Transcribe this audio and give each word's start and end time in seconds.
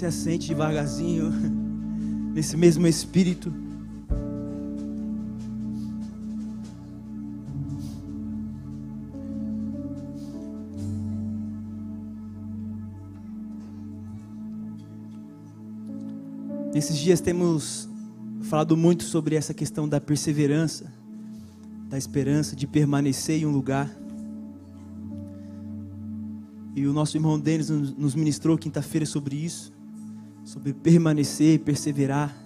se 0.00 0.06
assente 0.06 0.48
devagarzinho 0.48 1.30
nesse 2.32 2.56
mesmo 2.56 2.86
espírito. 2.86 3.52
Nesses 16.72 16.96
dias 16.96 17.20
temos 17.20 17.86
falado 18.44 18.74
muito 18.78 19.02
sobre 19.02 19.36
essa 19.36 19.52
questão 19.52 19.86
da 19.86 20.00
perseverança, 20.00 20.90
da 21.90 21.98
esperança 21.98 22.56
de 22.56 22.66
permanecer 22.66 23.42
em 23.42 23.44
um 23.44 23.52
lugar. 23.52 23.90
E 26.74 26.86
o 26.86 26.92
nosso 26.94 27.18
irmão 27.18 27.38
Denis 27.38 27.68
nos 27.68 28.14
ministrou 28.14 28.56
quinta-feira 28.56 29.04
sobre 29.04 29.36
isso, 29.36 29.78
sobre 30.50 30.72
permanecer 30.72 31.54
e 31.54 31.58
perseverar. 31.60 32.36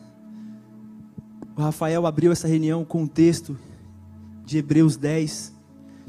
O 1.57 1.63
Rafael 1.63 2.05
abriu 2.05 2.33
essa 2.33 2.47
reunião 2.47 2.85
com 2.85 3.05
um 3.05 3.07
texto 3.07 3.57
de 4.45 4.59
Hebreus 4.59 4.95
10, 4.95 5.55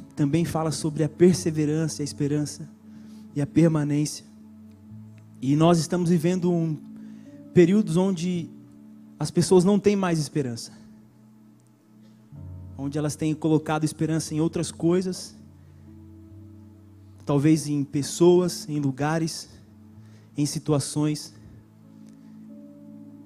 que 0.09 0.13
também 0.13 0.43
fala 0.43 0.71
sobre 0.71 1.05
a 1.05 1.09
perseverança, 1.09 2.03
a 2.03 2.03
esperança 2.03 2.67
e 3.33 3.41
a 3.41 3.47
permanência. 3.47 4.25
E 5.41 5.55
nós 5.55 5.79
estamos 5.79 6.09
vivendo 6.09 6.51
um 6.51 6.77
períodos 7.53 7.95
onde 7.95 8.49
as 9.17 9.31
pessoas 9.31 9.63
não 9.63 9.79
têm 9.79 9.95
mais 9.95 10.19
esperança. 10.19 10.73
Onde 12.77 12.97
elas 12.97 13.15
têm 13.15 13.33
colocado 13.33 13.85
esperança 13.85 14.35
em 14.35 14.41
outras 14.41 14.69
coisas, 14.69 15.33
talvez 17.25 17.69
em 17.69 17.85
pessoas, 17.85 18.67
em 18.67 18.81
lugares, 18.81 19.47
em 20.37 20.45
situações. 20.45 21.33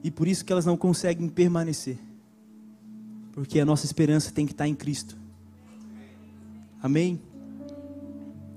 E 0.03 0.09
por 0.09 0.27
isso 0.27 0.45
que 0.45 0.51
elas 0.51 0.65
não 0.65 0.77
conseguem 0.77 1.27
permanecer. 1.27 1.97
Porque 3.31 3.59
a 3.59 3.65
nossa 3.65 3.85
esperança 3.85 4.31
tem 4.31 4.45
que 4.45 4.53
estar 4.53 4.67
em 4.67 4.75
Cristo. 4.75 5.17
Amém? 6.81 7.21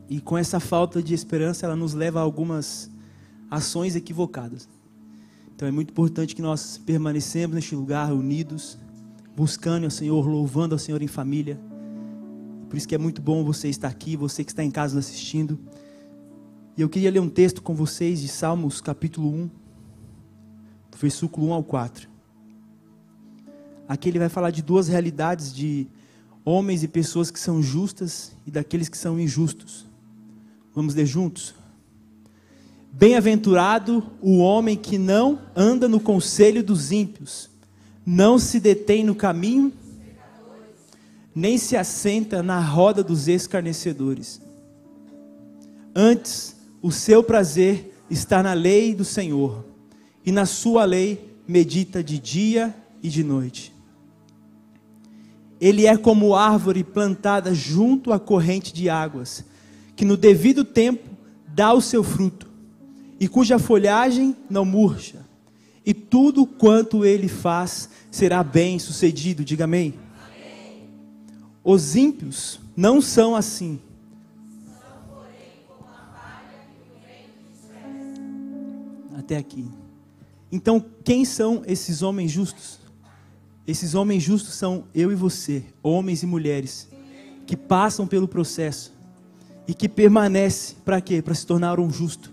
E 0.08 0.20
com 0.20 0.36
essa 0.36 0.60
falta 0.60 1.02
de 1.02 1.14
esperança, 1.14 1.66
ela 1.66 1.76
nos 1.76 1.94
leva 1.94 2.20
a 2.20 2.22
algumas 2.22 2.90
ações 3.50 3.96
equivocadas. 3.96 4.68
Então 5.54 5.68
é 5.68 5.70
muito 5.70 5.90
importante 5.90 6.34
que 6.34 6.42
nós 6.42 6.78
permanecemos 6.78 7.54
neste 7.54 7.74
lugar 7.74 8.12
unidos, 8.12 8.78
buscando 9.36 9.84
ao 9.84 9.90
Senhor, 9.90 10.26
louvando 10.26 10.74
ao 10.74 10.78
Senhor 10.78 11.02
em 11.02 11.06
família. 11.06 11.60
Por 12.68 12.76
isso 12.76 12.88
que 12.88 12.94
é 12.94 12.98
muito 12.98 13.20
bom 13.20 13.44
você 13.44 13.68
estar 13.68 13.88
aqui, 13.88 14.16
você 14.16 14.42
que 14.42 14.50
está 14.50 14.64
em 14.64 14.70
casa 14.70 14.98
assistindo. 14.98 15.58
E 16.76 16.80
eu 16.80 16.88
queria 16.88 17.10
ler 17.10 17.20
um 17.20 17.28
texto 17.28 17.62
com 17.62 17.74
vocês 17.74 18.20
de 18.20 18.28
Salmos 18.28 18.80
capítulo 18.80 19.28
1, 19.28 19.46
do 19.46 19.50
versículo 21.02 21.48
1 21.48 21.52
ao 21.52 21.64
4. 21.64 22.08
Aqui 23.88 24.08
ele 24.08 24.20
vai 24.20 24.28
falar 24.28 24.50
de 24.50 24.62
duas 24.62 24.86
realidades 24.86 25.52
de 25.52 25.88
homens 26.44 26.82
e 26.82 26.88
pessoas 26.88 27.30
que 27.30 27.38
são 27.38 27.60
justas 27.60 28.32
e 28.46 28.50
daqueles 28.50 28.88
que 28.88 28.96
são 28.96 29.18
injustos. 29.18 29.84
Vamos 30.72 30.94
ler 30.94 31.04
juntos? 31.04 31.54
Bem-aventurado 32.92 34.04
o 34.20 34.38
homem 34.38 34.76
que 34.76 34.96
não 34.96 35.40
anda 35.56 35.88
no 35.88 35.98
conselho 35.98 36.62
dos 36.62 36.92
ímpios, 36.92 37.50
não 38.06 38.38
se 38.38 38.60
detém 38.60 39.04
no 39.04 39.14
caminho, 39.14 39.72
nem 41.34 41.58
se 41.58 41.76
assenta 41.76 42.42
na 42.42 42.60
roda 42.60 43.02
dos 43.02 43.26
escarnecedores. 43.26 44.40
Antes, 45.94 46.56
o 46.80 46.92
seu 46.92 47.22
prazer 47.22 47.92
está 48.08 48.42
na 48.42 48.52
lei 48.52 48.94
do 48.94 49.04
Senhor, 49.04 49.71
e 50.24 50.32
na 50.32 50.46
sua 50.46 50.84
lei 50.84 51.36
medita 51.46 52.02
de 52.02 52.18
dia 52.18 52.74
e 53.02 53.08
de 53.08 53.24
noite. 53.24 53.72
Ele 55.60 55.86
é 55.86 55.96
como 55.96 56.34
árvore 56.34 56.82
plantada 56.82 57.54
junto 57.54 58.12
à 58.12 58.18
corrente 58.18 58.72
de 58.72 58.88
águas, 58.88 59.44
que 59.94 60.04
no 60.04 60.16
devido 60.16 60.64
tempo 60.64 61.08
dá 61.46 61.72
o 61.72 61.80
seu 61.80 62.02
fruto 62.02 62.50
e 63.20 63.28
cuja 63.28 63.56
folhagem 63.56 64.34
não 64.50 64.64
murcha, 64.64 65.24
e 65.86 65.94
tudo 65.94 66.44
quanto 66.44 67.04
ele 67.04 67.28
faz 67.28 67.88
será 68.10 68.42
bem 68.42 68.80
sucedido. 68.80 69.44
Diga 69.44 69.62
amém. 69.62 69.94
amém. 70.26 70.88
Os 71.62 71.94
ímpios 71.94 72.58
não 72.76 73.00
são 73.00 73.36
assim. 73.36 73.80
Até 79.16 79.36
aqui. 79.36 79.81
Então, 80.52 80.84
quem 81.02 81.24
são 81.24 81.62
esses 81.66 82.02
homens 82.02 82.30
justos? 82.30 82.78
Esses 83.66 83.94
homens 83.94 84.22
justos 84.22 84.52
são 84.54 84.84
eu 84.94 85.10
e 85.10 85.14
você, 85.14 85.64
homens 85.82 86.22
e 86.22 86.26
mulheres, 86.26 86.88
que 87.46 87.56
passam 87.56 88.06
pelo 88.06 88.28
processo 88.28 88.92
e 89.66 89.72
que 89.72 89.88
permanecem 89.88 90.76
para 90.84 91.00
quê? 91.00 91.22
Para 91.22 91.34
se 91.34 91.46
tornar 91.46 91.80
um 91.80 91.90
justo. 91.90 92.30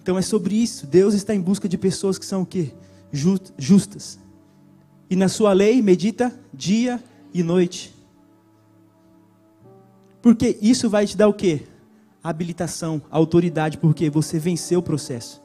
Então 0.00 0.16
é 0.16 0.22
sobre 0.22 0.54
isso. 0.54 0.86
Deus 0.86 1.12
está 1.14 1.34
em 1.34 1.40
busca 1.40 1.68
de 1.68 1.76
pessoas 1.76 2.18
que 2.18 2.26
são 2.26 2.42
o 2.42 2.46
quê? 2.46 2.72
Justas. 3.58 4.18
E 5.08 5.16
na 5.16 5.28
sua 5.28 5.52
lei 5.52 5.82
medita 5.82 6.32
dia 6.54 7.02
e 7.34 7.42
noite. 7.42 7.92
Porque 10.22 10.56
isso 10.60 10.88
vai 10.88 11.06
te 11.06 11.16
dar 11.16 11.26
o 11.26 11.34
quê? 11.34 11.66
Habilitação, 12.22 13.02
autoridade, 13.10 13.78
porque 13.78 14.08
você 14.10 14.38
venceu 14.38 14.78
o 14.80 14.82
processo. 14.82 15.42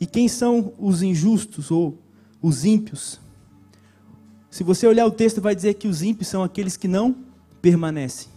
E 0.00 0.06
quem 0.06 0.26
são 0.26 0.72
os 0.78 1.02
injustos 1.02 1.70
ou 1.70 1.98
os 2.40 2.64
ímpios? 2.64 3.20
Se 4.50 4.64
você 4.64 4.86
olhar 4.86 5.06
o 5.06 5.10
texto, 5.10 5.42
vai 5.42 5.54
dizer 5.54 5.74
que 5.74 5.86
os 5.86 6.02
ímpios 6.02 6.28
são 6.28 6.42
aqueles 6.42 6.76
que 6.76 6.88
não 6.88 7.14
permanecem. 7.60 8.28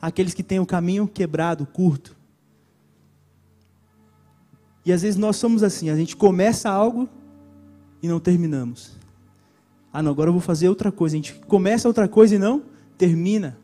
Aqueles 0.00 0.32
que 0.32 0.42
têm 0.42 0.58
o 0.58 0.66
caminho 0.66 1.06
quebrado, 1.06 1.66
curto. 1.66 2.16
E 4.84 4.92
às 4.92 5.02
vezes 5.02 5.16
nós 5.16 5.36
somos 5.36 5.62
assim, 5.62 5.90
a 5.90 5.96
gente 5.96 6.16
começa 6.16 6.68
algo 6.68 7.08
e 8.02 8.08
não 8.08 8.18
terminamos. 8.18 8.92
Ah, 9.92 10.02
não, 10.02 10.10
agora 10.10 10.30
eu 10.30 10.32
vou 10.32 10.40
fazer 10.40 10.68
outra 10.68 10.90
coisa. 10.90 11.14
A 11.14 11.18
gente 11.18 11.34
começa 11.46 11.86
outra 11.86 12.08
coisa 12.08 12.34
e 12.34 12.38
não 12.38 12.62
termina. 12.96 13.58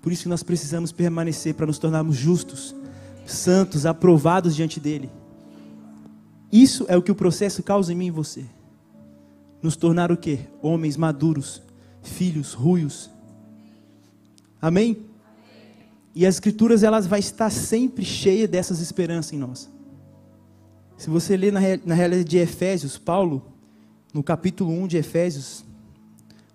Por 0.00 0.12
isso 0.12 0.22
que 0.22 0.28
nós 0.28 0.42
precisamos 0.42 0.92
permanecer 0.92 1.54
para 1.54 1.66
nos 1.66 1.78
tornarmos 1.78 2.16
justos, 2.16 2.74
santos, 3.26 3.84
aprovados 3.84 4.54
diante 4.54 4.80
dele. 4.80 5.10
Isso 6.52 6.84
é 6.86 6.96
o 6.96 7.02
que 7.02 7.10
o 7.10 7.14
processo 7.14 7.62
causa 7.62 7.92
em 7.92 7.96
mim 7.96 8.06
e 8.08 8.10
você. 8.10 8.44
Nos 9.62 9.74
tornar 9.74 10.12
o 10.12 10.16
quê? 10.16 10.40
Homens 10.60 10.98
maduros, 10.98 11.62
filhos 12.02 12.52
ruios. 12.52 13.10
Amém? 14.60 15.06
E 16.14 16.26
as 16.26 16.34
escrituras 16.34 16.82
elas 16.82 17.06
vai 17.06 17.20
estar 17.20 17.48
sempre 17.48 18.04
cheia 18.04 18.46
dessas 18.46 18.80
esperanças 18.80 19.32
em 19.32 19.38
nós. 19.38 19.70
Se 20.98 21.08
você 21.08 21.36
ler 21.36 21.52
na, 21.52 21.60
na 21.84 21.94
realidade 21.94 22.28
de 22.28 22.36
Efésios, 22.36 22.98
Paulo, 22.98 23.42
no 24.12 24.22
capítulo 24.22 24.70
1 24.70 24.88
de 24.88 24.96
Efésios, 24.98 25.64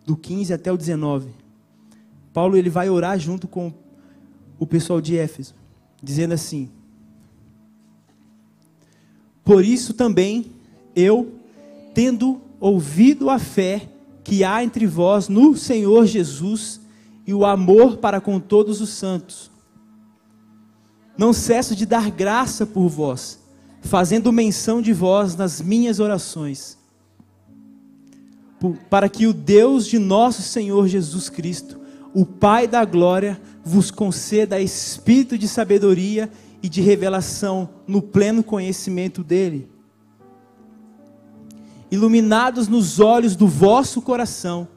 do 0.06 0.16
15 0.16 0.54
até 0.54 0.72
o 0.72 0.78
19, 0.78 1.32
Paulo 2.32 2.56
ele 2.56 2.70
vai 2.70 2.88
orar 2.88 3.18
junto 3.18 3.48
com 3.48 3.74
o 4.60 4.68
pessoal 4.68 5.02
de 5.02 5.18
Éfeso, 5.18 5.56
dizendo 6.02 6.36
assim: 6.36 6.70
Por 9.48 9.64
isso 9.64 9.94
também 9.94 10.48
eu, 10.94 11.32
tendo 11.94 12.42
ouvido 12.60 13.30
a 13.30 13.40
fé 13.40 13.88
que 14.22 14.44
há 14.44 14.62
entre 14.62 14.86
vós 14.86 15.30
no 15.30 15.56
Senhor 15.56 16.06
Jesus 16.06 16.82
e 17.26 17.34
o 17.34 17.46
amor 17.46 17.96
para 17.96 18.20
com 18.20 18.42
todos 18.42 18.82
os 18.82 18.90
santos, 18.90 19.50
não 21.18 21.32
cesso 21.32 21.78
de 21.78 21.86
dar 21.86 22.12
graça 22.12 22.66
por 22.66 22.90
vós 22.90 23.40
fazendo 23.80 24.34
menção 24.34 24.82
de 24.82 24.92
vós 24.92 25.34
nas 25.34 25.62
minhas 25.62 26.02
orações, 26.02 26.78
para 28.90 29.08
que 29.08 29.28
o 29.28 29.34
Deus 29.34 29.88
de 29.88 29.98
nosso 29.98 30.42
Senhor 30.42 30.90
Jesus 30.90 31.30
Cristo, 31.30 31.80
o 32.14 32.26
Pai 32.26 32.68
da 32.68 32.84
glória, 32.84 33.40
vos 33.64 33.92
conceda 33.92 34.60
espírito 34.60 35.38
de 35.38 35.48
sabedoria 35.48 36.30
e 36.30 36.47
de 36.62 36.82
revelação 36.82 37.70
no 37.88 38.02
pleno 38.02 38.44
conhecimento 38.44 39.24
dele. 39.24 39.70
Iluminados 41.90 42.68
nos 42.68 43.00
olhos 43.00 43.36
do 43.36 43.48
vosso 43.48 44.02
coração, 44.02 44.68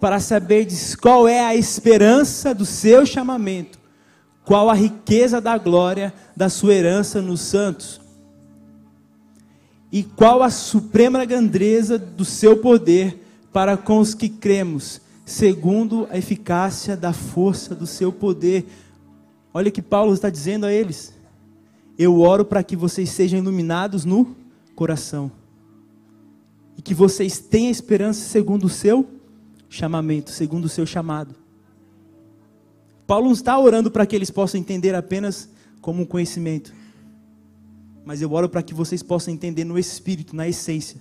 para 0.00 0.20
saberdes 0.20 0.94
qual 0.94 1.26
é 1.26 1.40
a 1.40 1.54
esperança 1.54 2.54
do 2.54 2.66
seu 2.66 3.06
chamamento, 3.06 3.78
qual 4.44 4.68
a 4.68 4.74
riqueza 4.74 5.40
da 5.40 5.56
glória 5.56 6.12
da 6.36 6.48
sua 6.48 6.74
herança 6.74 7.22
nos 7.22 7.40
santos 7.40 8.00
e 9.90 10.02
qual 10.02 10.42
a 10.42 10.50
suprema 10.50 11.24
grandeza 11.24 11.98
do 11.98 12.24
seu 12.24 12.58
poder 12.58 13.24
para 13.52 13.76
com 13.76 13.98
os 13.98 14.12
que 14.12 14.28
cremos, 14.28 15.00
segundo 15.24 16.06
a 16.10 16.18
eficácia 16.18 16.96
da 16.96 17.12
força 17.12 17.74
do 17.74 17.86
seu 17.86 18.12
poder. 18.12 18.66
Olha 19.54 19.70
que 19.70 19.80
Paulo 19.80 20.12
está 20.12 20.28
dizendo 20.28 20.66
a 20.66 20.72
eles. 20.72 21.15
Eu 21.98 22.20
oro 22.20 22.44
para 22.44 22.62
que 22.62 22.76
vocês 22.76 23.10
sejam 23.10 23.38
iluminados 23.38 24.04
no 24.04 24.36
coração. 24.74 25.30
E 26.76 26.82
que 26.82 26.94
vocês 26.94 27.38
tenham 27.38 27.70
esperança 27.70 28.28
segundo 28.28 28.64
o 28.64 28.68
seu 28.68 29.08
chamamento, 29.68 30.30
segundo 30.30 30.66
o 30.66 30.68
seu 30.68 30.84
chamado. 30.84 31.34
Paulo 33.06 33.26
não 33.26 33.32
está 33.32 33.58
orando 33.58 33.90
para 33.90 34.04
que 34.04 34.14
eles 34.14 34.30
possam 34.30 34.60
entender 34.60 34.94
apenas 34.94 35.48
como 35.80 36.02
um 36.02 36.06
conhecimento. 36.06 36.74
Mas 38.04 38.20
eu 38.20 38.32
oro 38.32 38.48
para 38.48 38.62
que 38.62 38.74
vocês 38.74 39.02
possam 39.02 39.32
entender 39.32 39.64
no 39.64 39.78
espírito, 39.78 40.36
na 40.36 40.46
essência, 40.46 41.00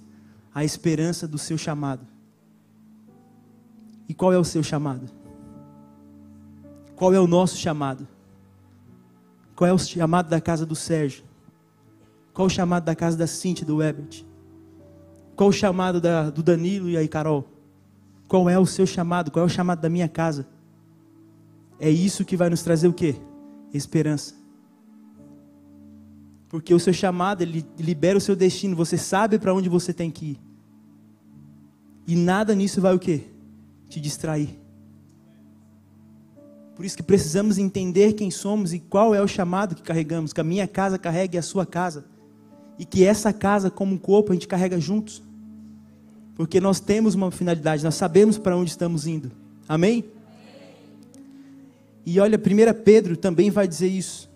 a 0.54 0.64
esperança 0.64 1.28
do 1.28 1.38
seu 1.38 1.58
chamado. 1.58 2.06
E 4.08 4.14
qual 4.14 4.32
é 4.32 4.38
o 4.38 4.44
seu 4.44 4.64
chamado? 4.64 5.10
Qual 6.96 7.14
é 7.14 7.20
o 7.20 7.28
nosso 7.28 7.58
chamado? 7.58 8.08
Qual 9.56 9.68
é 9.68 9.74
o 9.74 9.78
chamado 9.78 10.30
da 10.30 10.42
casa 10.42 10.66
do 10.66 10.75
Sérgio? 10.75 11.24
Qual 12.34 12.48
o 12.48 12.50
chamado 12.50 12.84
da 12.84 12.94
casa 12.94 13.16
da 13.16 13.25
Cintia 13.25 13.66
do 13.66 13.78
Webert? 13.78 14.24
Qual 15.36 15.50
o 15.50 15.54
chamado 15.54 16.02
da, 16.02 16.30
do 16.30 16.44
Danilo 16.44 16.90
e 16.90 16.98
aí 16.98 17.07
Carol? 17.07 17.48
Qual 18.28 18.50
é 18.50 18.60
o 18.60 18.66
seu 18.66 18.86
chamado? 18.86 19.31
Qual 19.31 19.44
é 19.44 19.46
o 19.46 19.50
chamado 19.50 19.80
da 19.80 19.90
minha 19.90 20.10
casa? 20.10 20.46
É 21.80 21.90
isso 21.90 22.25
que 22.25 22.36
vai 22.36 22.50
nos 22.50 22.63
trazer 22.63 22.88
o 22.88 22.94
quê? 22.94 23.16
Esperança. 23.74 24.34
Porque 26.50 26.74
o 26.74 26.80
seu 26.80 26.94
chamado, 26.94 27.42
ele 27.42 27.66
libera 27.78 28.18
o 28.18 28.22
seu 28.22 28.36
destino, 28.36 28.75
você 28.75 28.98
sabe 28.98 29.40
para 29.40 29.54
onde 29.54 29.69
você 29.69 29.94
tem 29.94 30.12
que 30.12 30.31
ir. 30.31 30.40
E 32.08 32.16
nada 32.16 32.54
nisso 32.54 32.81
vai 32.81 32.94
o 32.94 33.00
quê? 33.00 33.24
Te 33.90 34.00
distrair. 34.00 34.65
Por 36.75 36.86
isso 36.86 36.98
que 36.98 37.04
precisamos 37.04 37.57
entender 37.57 38.13
quem 38.13 38.30
somos 38.30 38.74
e 38.74 38.80
qual 38.80 39.16
é 39.16 39.22
o 39.22 39.27
chamado 39.27 39.75
que 39.75 39.81
carregamos, 39.81 40.33
que 40.33 40.42
a 40.42 40.44
minha 40.44 40.68
casa 40.68 41.00
carregue 41.00 41.38
a 41.38 41.42
sua 41.42 41.66
casa. 41.66 42.06
E 42.77 42.83
que 42.83 43.06
essa 43.06 43.31
casa, 43.31 43.72
como 43.72 43.95
um 43.95 43.98
corpo, 43.98 44.31
a 44.31 44.36
gente 44.36 44.48
carrega 44.48 44.80
juntos. 44.80 45.24
Porque 46.36 46.60
nós 46.60 46.81
temos 46.81 47.16
uma 47.16 47.31
finalidade, 47.31 47.83
nós 47.83 47.95
sabemos 47.95 48.38
para 48.38 48.57
onde 48.57 48.69
estamos 48.69 49.07
indo. 49.07 49.31
Amém? 49.69 50.04
E 52.06 52.19
olha, 52.19 52.38
1 52.38 52.83
Pedro 52.83 53.16
também 53.16 53.50
vai 53.50 53.68
dizer 53.68 53.88
isso. 53.88 54.30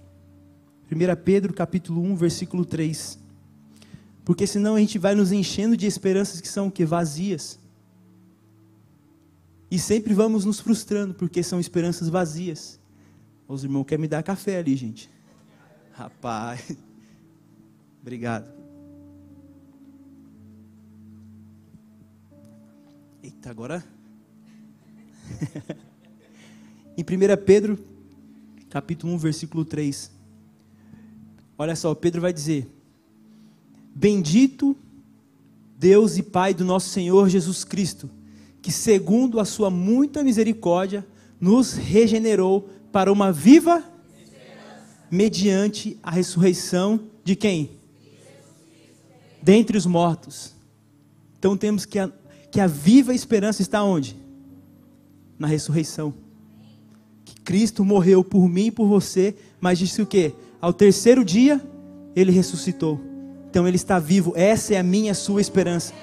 1 0.90 1.24
Pedro 1.24 1.54
capítulo 1.54 2.02
1, 2.02 2.16
versículo 2.16 2.64
3. 2.64 3.20
Porque 4.24 4.48
senão 4.48 4.76
a 4.76 4.80
gente 4.80 4.98
vai 4.98 5.14
nos 5.14 5.34
enchendo 5.34 5.76
de 5.76 5.86
esperanças 5.86 6.40
que 6.40 6.48
são 6.48 6.68
o 6.68 6.72
que? 6.72 6.86
Vazias. 6.86 7.60
E 9.72 9.78
sempre 9.78 10.14
vamos 10.14 10.46
nos 10.46 10.60
frustrando, 10.60 11.14
porque 11.14 11.44
são 11.44 11.60
esperanças 11.60 12.10
vazias. 12.10 12.80
Os 13.48 13.64
irmãos 13.64 13.84
querem 13.84 14.02
me 14.02 14.08
dar 14.08 14.24
café 14.24 14.58
ali, 14.58 14.76
gente. 14.76 15.10
Rapaz. 15.92 16.76
Obrigado. 18.02 18.52
Eita, 23.22 23.52
agora. 23.52 23.86
em 26.98 27.04
1 27.04 27.06
Pedro, 27.46 27.78
capítulo 28.72 29.14
1, 29.14 29.18
versículo 29.20 29.64
3. 29.64 30.12
Olha 31.58 31.76
só, 31.76 31.94
Pedro 31.94 32.22
vai 32.22 32.34
dizer: 32.34 32.68
Bendito 33.94 34.76
Deus 35.78 36.18
e 36.18 36.24
Pai 36.24 36.56
do 36.56 36.66
nosso 36.66 36.90
Senhor 36.90 37.30
Jesus 37.30 37.64
Cristo 37.64 38.10
que, 38.62 38.72
segundo 38.72 39.40
a 39.40 39.46
sua 39.46 39.70
muita 39.70 40.24
misericórdia, 40.24 41.06
nos 41.40 41.74
regenerou 41.74 42.70
para 42.92 43.12
uma 43.12 43.32
viva 43.32 43.84
mediante 45.10 45.98
a 46.04 46.12
ressurreição 46.12 47.00
de 47.24 47.36
quem? 47.36 47.72
Dentre 49.42 49.78
os 49.78 49.86
mortos. 49.86 50.54
Então 51.38 51.56
temos 51.56 51.86
que 51.86 51.98
a, 51.98 52.12
que 52.52 52.60
a 52.60 52.68
viva 52.68 53.14
esperança 53.14 53.62
está 53.62 53.84
onde? 53.84 54.18
Na 55.38 55.48
ressurreição. 55.48 56.14
Que 57.24 57.40
Cristo 57.42 57.86
morreu 57.86 58.24
por 58.24 58.48
mim 58.50 58.66
e 58.66 58.72
por 58.72 58.88
você, 58.88 59.36
mas 59.62 59.80
disse 59.80 60.02
o 60.02 60.06
quê? 60.06 60.34
Ao 60.60 60.74
terceiro 60.74 61.24
dia, 61.24 61.62
ele 62.16 62.32
ressuscitou. 62.32 63.00
Então 63.50 63.68
ele 63.68 63.78
está 63.78 63.98
vivo. 63.98 64.34
Essa 64.36 64.76
é 64.76 64.78
a 64.78 64.84
minha, 64.84 65.14
sua 65.14 65.40
esperança. 65.40 65.94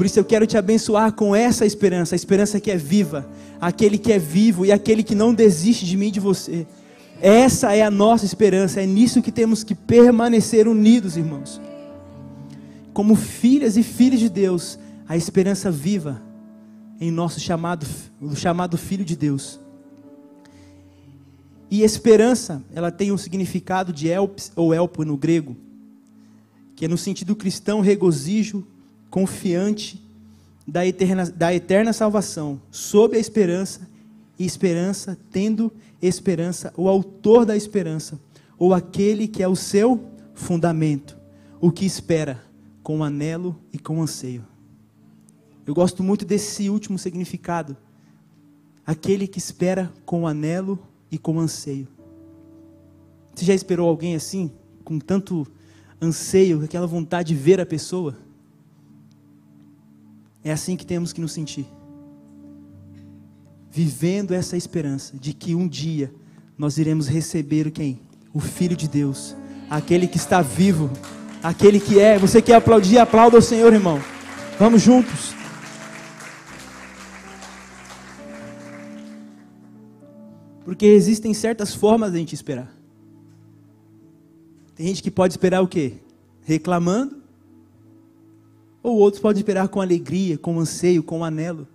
Por 0.00 0.06
isso 0.06 0.18
eu 0.18 0.24
quero 0.24 0.46
te 0.46 0.56
abençoar 0.56 1.12
com 1.12 1.36
essa 1.36 1.66
esperança, 1.66 2.14
a 2.14 2.16
esperança 2.16 2.58
que 2.58 2.70
é 2.70 2.76
viva, 2.78 3.28
aquele 3.60 3.98
que 3.98 4.10
é 4.10 4.18
vivo 4.18 4.64
e 4.64 4.72
aquele 4.72 5.02
que 5.02 5.14
não 5.14 5.34
desiste 5.34 5.84
de 5.84 5.94
mim 5.94 6.06
e 6.06 6.10
de 6.10 6.18
você. 6.18 6.66
Essa 7.20 7.74
é 7.74 7.82
a 7.82 7.90
nossa 7.90 8.24
esperança, 8.24 8.80
é 8.80 8.86
nisso 8.86 9.20
que 9.20 9.30
temos 9.30 9.62
que 9.62 9.74
permanecer 9.74 10.66
unidos, 10.66 11.18
irmãos. 11.18 11.60
Como 12.94 13.14
filhas 13.14 13.76
e 13.76 13.82
filhos 13.82 14.20
de 14.20 14.30
Deus, 14.30 14.78
a 15.06 15.18
esperança 15.18 15.70
viva 15.70 16.22
em 16.98 17.10
nosso 17.10 17.38
chamado, 17.38 17.86
o 18.22 18.34
chamado 18.34 18.78
filho 18.78 19.04
de 19.04 19.14
Deus. 19.14 19.60
E 21.70 21.82
esperança, 21.82 22.64
ela 22.72 22.90
tem 22.90 23.12
um 23.12 23.18
significado 23.18 23.92
de 23.92 24.08
elps 24.08 24.50
ou 24.56 24.72
elpo 24.72 25.04
no 25.04 25.18
grego, 25.18 25.54
que 26.74 26.86
é 26.86 26.88
no 26.88 26.96
sentido 26.96 27.36
cristão 27.36 27.82
regozijo, 27.82 28.66
confiante 29.10 30.00
da 30.66 30.86
eterna, 30.86 31.28
da 31.28 31.52
eterna 31.52 31.92
salvação, 31.92 32.60
sob 32.70 33.16
a 33.16 33.20
esperança, 33.20 33.88
e 34.38 34.46
esperança, 34.46 35.18
tendo 35.30 35.70
esperança, 36.00 36.72
o 36.76 36.88
autor 36.88 37.44
da 37.44 37.54
esperança, 37.54 38.18
ou 38.58 38.72
aquele 38.72 39.28
que 39.28 39.42
é 39.42 39.48
o 39.48 39.56
seu 39.56 40.02
fundamento, 40.32 41.18
o 41.60 41.70
que 41.70 41.84
espera 41.84 42.42
com 42.82 43.04
anelo 43.04 43.54
e 43.70 43.78
com 43.78 44.00
anseio. 44.00 44.44
Eu 45.66 45.74
gosto 45.74 46.02
muito 46.02 46.24
desse 46.24 46.70
último 46.70 46.98
significado. 46.98 47.76
Aquele 48.86 49.26
que 49.26 49.38
espera 49.38 49.92
com 50.06 50.26
anelo 50.26 50.78
e 51.10 51.18
com 51.18 51.38
anseio. 51.38 51.86
Você 53.34 53.44
já 53.44 53.54
esperou 53.54 53.88
alguém 53.88 54.14
assim, 54.14 54.50
com 54.82 54.98
tanto 54.98 55.46
anseio, 56.00 56.64
aquela 56.64 56.86
vontade 56.86 57.34
de 57.34 57.40
ver 57.40 57.60
a 57.60 57.66
pessoa? 57.66 58.16
É 60.42 60.52
assim 60.52 60.76
que 60.76 60.86
temos 60.86 61.12
que 61.12 61.20
nos 61.20 61.32
sentir. 61.32 61.66
Vivendo 63.70 64.32
essa 64.32 64.56
esperança 64.56 65.16
de 65.16 65.32
que 65.32 65.54
um 65.54 65.68
dia 65.68 66.12
nós 66.56 66.78
iremos 66.78 67.06
receber 67.06 67.66
o 67.66 67.70
quem? 67.70 68.00
O 68.32 68.40
Filho 68.40 68.76
de 68.76 68.88
Deus, 68.88 69.36
aquele 69.68 70.06
que 70.06 70.16
está 70.16 70.40
vivo, 70.42 70.90
aquele 71.42 71.78
que 71.78 71.98
é. 71.98 72.18
Você 72.18 72.40
quer 72.40 72.54
aplaudir? 72.54 72.98
Aplauda 72.98 73.38
o 73.38 73.42
Senhor, 73.42 73.72
irmão. 73.72 74.00
Vamos 74.58 74.82
juntos. 74.82 75.34
Porque 80.64 80.86
existem 80.86 81.34
certas 81.34 81.74
formas 81.74 82.10
de 82.10 82.16
a 82.16 82.20
gente 82.20 82.34
esperar. 82.34 82.72
Tem 84.74 84.86
gente 84.86 85.02
que 85.02 85.10
pode 85.10 85.34
esperar 85.34 85.60
o 85.62 85.68
quê? 85.68 85.94
Reclamando, 86.42 87.19
ou 88.82 88.98
outros 88.98 89.20
podem 89.20 89.40
esperar 89.40 89.68
com 89.68 89.80
alegria, 89.80 90.38
com 90.38 90.58
anseio, 90.58 91.02
com 91.02 91.24
anelo. 91.24 91.66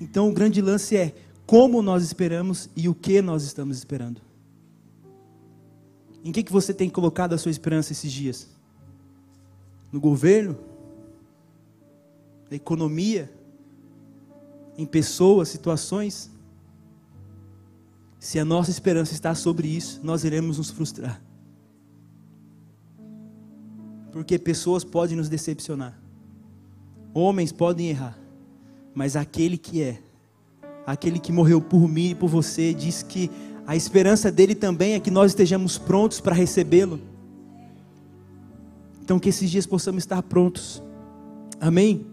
Então 0.00 0.28
o 0.28 0.32
grande 0.32 0.60
lance 0.60 0.96
é 0.96 1.14
como 1.46 1.82
nós 1.82 2.02
esperamos 2.02 2.70
e 2.76 2.88
o 2.88 2.94
que 2.94 3.20
nós 3.20 3.42
estamos 3.42 3.76
esperando. 3.76 4.20
Em 6.24 6.32
que, 6.32 6.42
que 6.42 6.52
você 6.52 6.72
tem 6.72 6.88
colocado 6.88 7.34
a 7.34 7.38
sua 7.38 7.50
esperança 7.50 7.92
esses 7.92 8.10
dias? 8.10 8.48
No 9.92 10.00
governo? 10.00 10.56
Na 12.50 12.56
economia? 12.56 13.30
Em 14.78 14.86
pessoas, 14.86 15.48
situações? 15.48 16.30
Se 18.18 18.38
a 18.38 18.44
nossa 18.44 18.70
esperança 18.70 19.12
está 19.12 19.34
sobre 19.34 19.68
isso, 19.68 20.00
nós 20.02 20.24
iremos 20.24 20.56
nos 20.56 20.70
frustrar. 20.70 21.22
Porque 24.14 24.38
pessoas 24.38 24.84
podem 24.84 25.16
nos 25.16 25.28
decepcionar. 25.28 26.00
Homens 27.12 27.50
podem 27.50 27.88
errar. 27.88 28.16
Mas 28.94 29.16
aquele 29.16 29.58
que 29.58 29.82
é, 29.82 29.98
aquele 30.86 31.18
que 31.18 31.32
morreu 31.32 31.60
por 31.60 31.88
mim 31.88 32.10
e 32.10 32.14
por 32.14 32.28
você, 32.28 32.72
diz 32.72 33.02
que 33.02 33.28
a 33.66 33.74
esperança 33.74 34.30
dele 34.30 34.54
também 34.54 34.92
é 34.92 35.00
que 35.00 35.10
nós 35.10 35.32
estejamos 35.32 35.78
prontos 35.78 36.20
para 36.20 36.32
recebê-lo. 36.32 37.00
Então 39.02 39.18
que 39.18 39.30
esses 39.30 39.50
dias 39.50 39.66
possamos 39.66 40.04
estar 40.04 40.22
prontos. 40.22 40.80
Amém? 41.60 42.06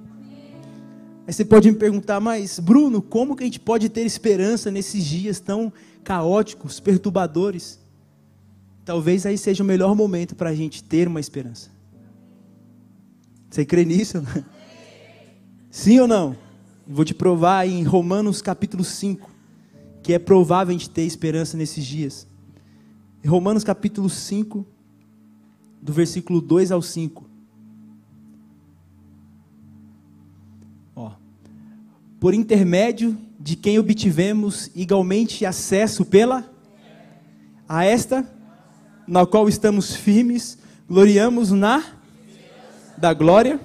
Aí 1.28 1.34
você 1.34 1.46
pode 1.46 1.70
me 1.70 1.78
perguntar, 1.78 2.20
mas 2.20 2.58
Bruno, 2.58 3.00
como 3.00 3.36
que 3.36 3.44
a 3.44 3.46
gente 3.46 3.60
pode 3.60 3.90
ter 3.90 4.08
esperança 4.08 4.72
nesses 4.72 5.06
dias 5.06 5.40
tão 5.40 5.72
caóticos, 6.04 6.80
perturbadores? 6.80 7.80
Talvez 8.84 9.24
aí 9.28 9.38
seja 9.38 9.62
o 9.62 9.68
melhor 9.68 9.96
momento 9.96 10.36
para 10.36 10.50
a 10.50 10.56
gente 10.56 10.84
ter 10.84 11.08
uma 11.08 11.20
esperança. 11.20 11.80
Você 13.52 13.66
crê 13.66 13.84
nisso? 13.84 14.24
Sim 15.70 16.00
ou 16.00 16.08
não? 16.08 16.38
Vou 16.88 17.04
te 17.04 17.14
provar 17.14 17.68
em 17.68 17.84
Romanos 17.84 18.42
capítulo 18.42 18.82
5, 18.82 19.30
que 20.02 20.14
é 20.14 20.20
provável 20.20 20.74
a 20.74 20.78
gente 20.78 20.90
ter 20.90 21.02
esperança 21.02 21.58
nesses 21.58 21.86
dias. 21.86 22.26
Romanos 23.28 23.66
capítulo 23.66 24.10
5, 24.10 24.66
do 25.82 25.92
versículo 25.92 26.40
2 26.40 26.72
ao 26.72 26.82
5. 26.82 27.30
Ó. 30.96 31.12
Por 32.22 32.34
intermédio 32.34 33.18
de 33.38 33.58
quem 33.58 33.78
obtivemos 33.78 34.72
igualmente 34.74 35.46
acesso 35.46 36.06
pela 36.06 36.50
a 37.68 37.84
esta 37.84 38.26
na 39.06 39.26
qual 39.26 39.50
estamos 39.50 39.94
firmes, 39.94 40.58
gloriamos 40.88 41.52
na 41.52 42.01
da 43.02 43.14
glória. 43.14 43.60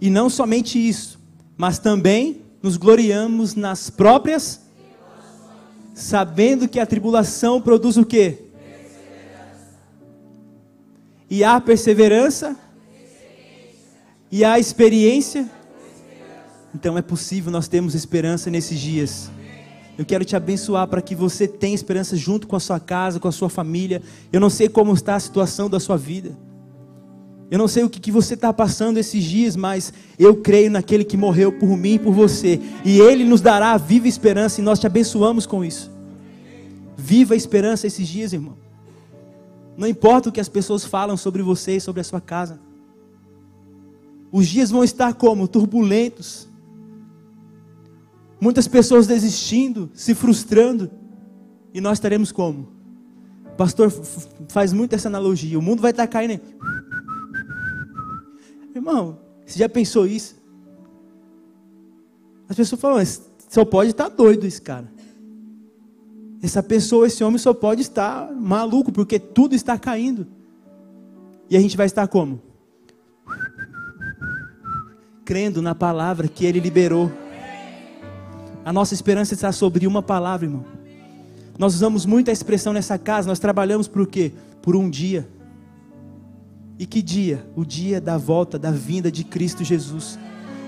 E 0.00 0.10
não 0.10 0.28
somente 0.28 0.76
isso, 0.78 1.20
mas 1.56 1.78
também 1.78 2.42
nos 2.62 2.76
gloriamos 2.76 3.54
nas 3.54 3.90
próprias 3.90 4.64
sabendo 5.94 6.66
que 6.66 6.80
a 6.80 6.86
tribulação 6.86 7.60
produz 7.60 7.96
o 7.96 8.04
quê? 8.04 8.38
E 11.30 11.44
há 11.44 11.60
perseverança, 11.60 12.56
e 14.30 14.44
há 14.44 14.58
experiência. 14.58 15.48
Então 16.74 16.98
é 16.98 17.02
possível 17.02 17.52
nós 17.52 17.68
termos 17.68 17.94
esperança 17.94 18.50
nesses 18.50 18.80
dias. 18.80 19.30
Eu 19.96 20.04
quero 20.04 20.24
te 20.24 20.34
abençoar 20.34 20.88
para 20.88 21.00
que 21.00 21.14
você 21.14 21.46
tenha 21.46 21.74
esperança 21.74 22.16
junto 22.16 22.48
com 22.48 22.56
a 22.56 22.60
sua 22.60 22.80
casa, 22.80 23.20
com 23.20 23.28
a 23.28 23.32
sua 23.32 23.48
família. 23.48 24.02
Eu 24.32 24.40
não 24.40 24.50
sei 24.50 24.68
como 24.68 24.92
está 24.92 25.14
a 25.14 25.20
situação 25.20 25.70
da 25.70 25.78
sua 25.78 25.96
vida. 25.96 26.36
Eu 27.50 27.58
não 27.58 27.68
sei 27.68 27.84
o 27.84 27.90
que, 27.90 28.00
que 28.00 28.10
você 28.10 28.34
está 28.34 28.52
passando 28.52 28.98
esses 28.98 29.22
dias, 29.22 29.54
mas 29.54 29.92
eu 30.18 30.36
creio 30.36 30.70
naquele 30.70 31.04
que 31.04 31.16
morreu 31.16 31.52
por 31.52 31.76
mim 31.76 31.94
e 31.94 31.98
por 31.98 32.12
você. 32.12 32.60
E 32.84 32.98
Ele 33.00 33.24
nos 33.24 33.40
dará 33.40 33.72
a 33.72 33.78
viva 33.78 34.08
esperança 34.08 34.60
e 34.60 34.64
nós 34.64 34.78
te 34.78 34.86
abençoamos 34.86 35.46
com 35.46 35.64
isso. 35.64 35.90
Viva 36.96 37.34
a 37.34 37.36
esperança 37.36 37.86
esses 37.86 38.08
dias, 38.08 38.32
irmão. 38.32 38.56
Não 39.76 39.86
importa 39.86 40.28
o 40.28 40.32
que 40.32 40.40
as 40.40 40.48
pessoas 40.48 40.84
falam 40.84 41.16
sobre 41.16 41.42
você 41.42 41.76
e 41.76 41.80
sobre 41.80 42.00
a 42.00 42.04
sua 42.04 42.20
casa. 42.20 42.60
Os 44.32 44.46
dias 44.46 44.70
vão 44.70 44.82
estar 44.82 45.14
como? 45.14 45.46
Turbulentos. 45.46 46.48
Muitas 48.40 48.66
pessoas 48.66 49.06
desistindo, 49.06 49.90
se 49.94 50.14
frustrando. 50.14 50.90
E 51.72 51.80
nós 51.80 51.98
estaremos 51.98 52.32
como? 52.32 52.68
O 53.46 53.56
pastor 53.56 53.92
faz 54.48 54.72
muito 54.72 54.94
essa 54.94 55.08
analogia. 55.08 55.58
O 55.58 55.62
mundo 55.62 55.80
vai 55.80 55.90
estar 55.90 56.06
caindo. 56.06 56.40
Irmão, 58.74 59.18
você 59.46 59.58
já 59.58 59.68
pensou 59.68 60.06
isso? 60.06 60.42
As 62.48 62.56
pessoas 62.56 62.80
falam, 62.80 63.04
só 63.48 63.64
pode 63.64 63.90
estar 63.90 64.08
doido 64.08 64.46
esse 64.46 64.60
cara. 64.60 64.92
Essa 66.42 66.62
pessoa, 66.62 67.06
esse 67.06 67.22
homem 67.24 67.38
só 67.38 67.54
pode 67.54 67.80
estar 67.80 68.30
maluco, 68.32 68.92
porque 68.92 69.18
tudo 69.18 69.54
está 69.54 69.78
caindo. 69.78 70.26
E 71.48 71.56
a 71.56 71.60
gente 71.60 71.76
vai 71.76 71.86
estar 71.86 72.06
como? 72.06 72.42
Crendo 75.24 75.62
na 75.62 75.74
palavra 75.74 76.28
que 76.28 76.44
ele 76.44 76.60
liberou. 76.60 77.10
A 78.64 78.72
nossa 78.72 78.92
esperança 78.92 79.34
está 79.34 79.52
sobre 79.52 79.86
uma 79.86 80.02
palavra, 80.02 80.46
irmão. 80.46 80.64
Nós 81.58 81.74
usamos 81.74 82.04
muito 82.04 82.28
a 82.28 82.32
expressão 82.32 82.72
nessa 82.72 82.98
casa, 82.98 83.28
nós 83.28 83.38
trabalhamos 83.38 83.86
por 83.86 84.06
quê? 84.06 84.32
Por 84.60 84.74
um 84.74 84.90
dia. 84.90 85.28
E 86.78 86.86
que 86.86 87.00
dia? 87.02 87.46
O 87.54 87.64
dia 87.64 88.00
da 88.00 88.18
volta, 88.18 88.58
da 88.58 88.70
vinda 88.70 89.10
de 89.10 89.24
Cristo 89.24 89.62
Jesus, 89.62 90.18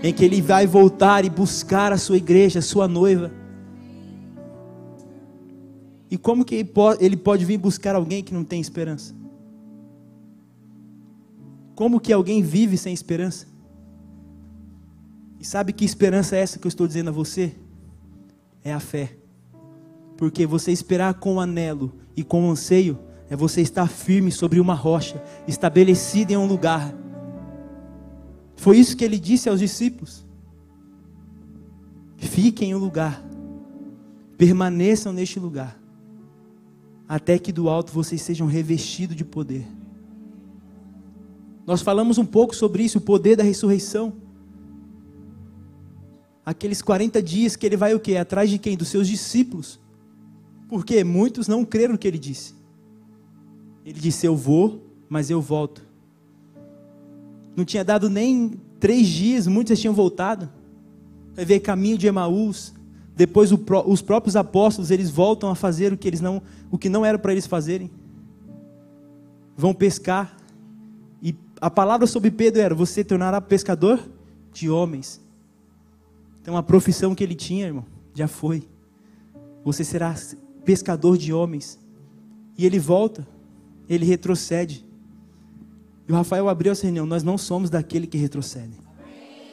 em 0.02 0.12
que 0.12 0.24
Ele 0.24 0.40
vai 0.40 0.66
voltar 0.66 1.24
e 1.24 1.30
buscar 1.30 1.92
a 1.92 1.98
sua 1.98 2.16
igreja, 2.16 2.60
a 2.60 2.62
sua 2.62 2.86
noiva. 2.86 3.32
E 6.10 6.16
como 6.16 6.44
que 6.44 6.66
ele 7.00 7.16
pode 7.16 7.44
vir 7.44 7.58
buscar 7.58 7.96
alguém 7.96 8.22
que 8.22 8.32
não 8.32 8.44
tem 8.44 8.60
esperança? 8.60 9.14
Como 11.74 12.00
que 12.00 12.12
alguém 12.12 12.42
vive 12.42 12.78
sem 12.78 12.94
esperança? 12.94 13.46
E 15.40 15.44
sabe 15.44 15.72
que 15.72 15.84
esperança 15.84 16.36
é 16.36 16.40
essa 16.40 16.58
que 16.58 16.66
eu 16.66 16.68
estou 16.68 16.86
dizendo 16.86 17.10
a 17.10 17.12
você? 17.12 17.54
É 18.62 18.72
a 18.72 18.80
fé. 18.80 19.16
Porque 20.16 20.46
você 20.46 20.72
esperar 20.72 21.14
com 21.14 21.40
anelo 21.40 21.92
e 22.16 22.22
com 22.22 22.50
anseio 22.50 22.98
é 23.28 23.36
você 23.36 23.60
estar 23.60 23.88
firme 23.88 24.30
sobre 24.30 24.60
uma 24.60 24.74
rocha, 24.74 25.22
estabelecido 25.46 26.32
em 26.32 26.36
um 26.36 26.46
lugar. 26.46 26.94
Foi 28.56 28.78
isso 28.78 28.96
que 28.96 29.04
ele 29.04 29.18
disse 29.18 29.48
aos 29.48 29.60
discípulos. 29.60 30.24
Fiquem 32.16 32.70
em 32.70 32.74
um 32.74 32.78
lugar, 32.78 33.22
permaneçam 34.38 35.12
neste 35.12 35.38
lugar, 35.38 35.78
até 37.08 37.38
que 37.38 37.52
do 37.52 37.68
alto 37.68 37.92
vocês 37.92 38.22
sejam 38.22 38.46
revestidos 38.46 39.16
de 39.16 39.24
poder. 39.24 39.66
Nós 41.66 41.82
falamos 41.82 42.16
um 42.16 42.24
pouco 42.24 42.54
sobre 42.54 42.84
isso, 42.84 42.98
o 42.98 43.00
poder 43.00 43.36
da 43.36 43.42
ressurreição. 43.42 44.12
Aqueles 46.44 46.80
40 46.80 47.20
dias 47.20 47.56
que 47.56 47.66
ele 47.66 47.76
vai 47.76 47.92
o 47.92 47.98
quê? 47.98 48.16
Atrás 48.16 48.48
de 48.48 48.56
quem? 48.56 48.76
Dos 48.76 48.88
seus 48.88 49.08
discípulos. 49.08 49.80
Porque 50.68 51.02
muitos 51.02 51.48
não 51.48 51.64
creram 51.64 51.94
no 51.94 51.98
que 51.98 52.06
ele 52.06 52.18
disse. 52.18 52.55
Ele 53.86 54.00
disse: 54.00 54.26
Eu 54.26 54.36
vou, 54.36 54.82
mas 55.08 55.30
eu 55.30 55.40
volto. 55.40 55.86
Não 57.54 57.64
tinha 57.64 57.84
dado 57.84 58.10
nem 58.10 58.60
três 58.80 59.06
dias, 59.06 59.46
muitos 59.46 59.78
já 59.78 59.82
tinham 59.82 59.94
voltado. 59.94 60.50
Vai 61.34 61.44
ver 61.44 61.60
caminho 61.60 61.96
de 61.96 62.08
Emaús, 62.08 62.74
depois 63.14 63.52
o, 63.52 63.64
os 63.86 64.02
próprios 64.02 64.36
apóstolos, 64.36 64.90
eles 64.90 65.08
voltam 65.08 65.48
a 65.48 65.54
fazer 65.54 65.92
o 65.92 65.96
que 65.96 66.08
eles 66.08 66.20
não, 66.20 66.42
o 66.70 66.76
que 66.76 66.88
não 66.88 67.04
era 67.04 67.18
para 67.18 67.32
eles 67.32 67.46
fazerem. 67.46 67.90
Vão 69.56 69.72
pescar. 69.72 70.36
E 71.22 71.34
a 71.60 71.70
palavra 71.70 72.06
sobre 72.06 72.30
Pedro 72.30 72.60
era: 72.60 72.74
você 72.74 73.04
tornará 73.04 73.40
pescador 73.40 74.00
de 74.52 74.68
homens. 74.68 75.20
Então 76.42 76.56
a 76.56 76.62
profissão 76.62 77.14
que 77.14 77.22
ele 77.22 77.34
tinha, 77.34 77.66
irmão, 77.66 77.84
já 78.14 78.26
foi. 78.26 78.68
Você 79.64 79.84
será 79.84 80.14
pescador 80.64 81.16
de 81.16 81.32
homens. 81.32 81.78
E 82.58 82.64
ele 82.64 82.78
volta, 82.78 83.26
ele 83.88 84.04
retrocede. 84.04 84.84
E 86.08 86.12
o 86.12 86.14
Rafael 86.14 86.48
abriu 86.48 86.72
essa 86.72 86.84
reunião. 86.84 87.06
Nós 87.06 87.22
não 87.22 87.36
somos 87.36 87.70
daquele 87.70 88.06
que 88.06 88.16
retrocede. 88.16 88.86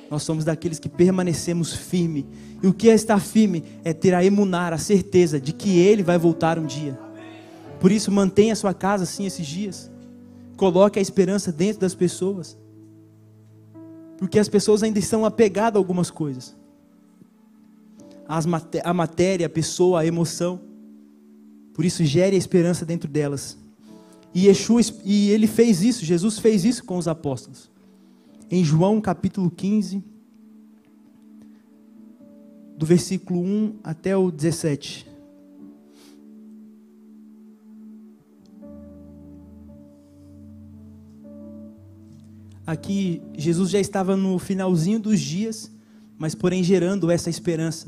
Nós 0.09 0.23
somos 0.23 0.45
daqueles 0.45 0.79
que 0.79 0.89
permanecemos 0.89 1.73
firme. 1.73 2.27
E 2.61 2.67
o 2.67 2.73
que 2.73 2.89
é 2.89 2.93
estar 2.93 3.19
firme? 3.19 3.63
É 3.83 3.93
ter 3.93 4.13
a 4.13 4.23
emunar, 4.23 4.71
a 4.71 4.77
certeza 4.77 5.39
de 5.39 5.53
que 5.53 5.79
Ele 5.79 6.03
vai 6.03 6.17
voltar 6.17 6.59
um 6.59 6.65
dia. 6.65 6.99
Por 7.79 7.91
isso, 7.91 8.11
mantenha 8.11 8.53
a 8.53 8.55
sua 8.55 8.73
casa 8.73 9.03
assim 9.03 9.25
esses 9.25 9.45
dias. 9.45 9.91
Coloque 10.55 10.99
a 10.99 11.01
esperança 11.01 11.51
dentro 11.51 11.81
das 11.81 11.95
pessoas. 11.95 12.57
Porque 14.17 14.37
as 14.37 14.47
pessoas 14.47 14.83
ainda 14.83 14.99
estão 14.99 15.25
apegadas 15.25 15.75
a 15.75 15.79
algumas 15.79 16.11
coisas. 16.11 16.55
As 18.27 18.45
a 18.83 18.93
matéria, 18.93 19.47
a 19.47 19.49
pessoa, 19.49 20.01
a 20.01 20.05
emoção. 20.05 20.61
Por 21.73 21.83
isso, 21.83 22.05
gere 22.05 22.35
a 22.35 22.39
esperança 22.39 22.85
dentro 22.85 23.09
delas. 23.09 23.57
E, 24.33 24.47
Yeshua, 24.47 24.81
e 25.05 25.29
ele 25.29 25.47
fez 25.47 25.83
isso, 25.83 26.03
Jesus 26.03 26.39
fez 26.39 26.65
isso 26.65 26.83
com 26.83 26.97
os 26.97 27.07
apóstolos 27.07 27.71
em 28.55 28.63
João 28.63 29.01
capítulo 29.01 29.49
15, 29.49 30.03
do 32.77 32.85
versículo 32.85 33.41
1 33.41 33.79
até 33.83 34.15
o 34.15 34.29
17. 34.29 35.09
Aqui 42.63 43.23
Jesus 43.35 43.71
já 43.71 43.79
estava 43.79 44.15
no 44.15 44.37
finalzinho 44.37 44.99
dos 44.99 45.19
dias, 45.19 45.71
mas 46.15 46.35
porém 46.35 46.63
gerando 46.63 47.09
essa 47.09 47.31
esperança 47.31 47.87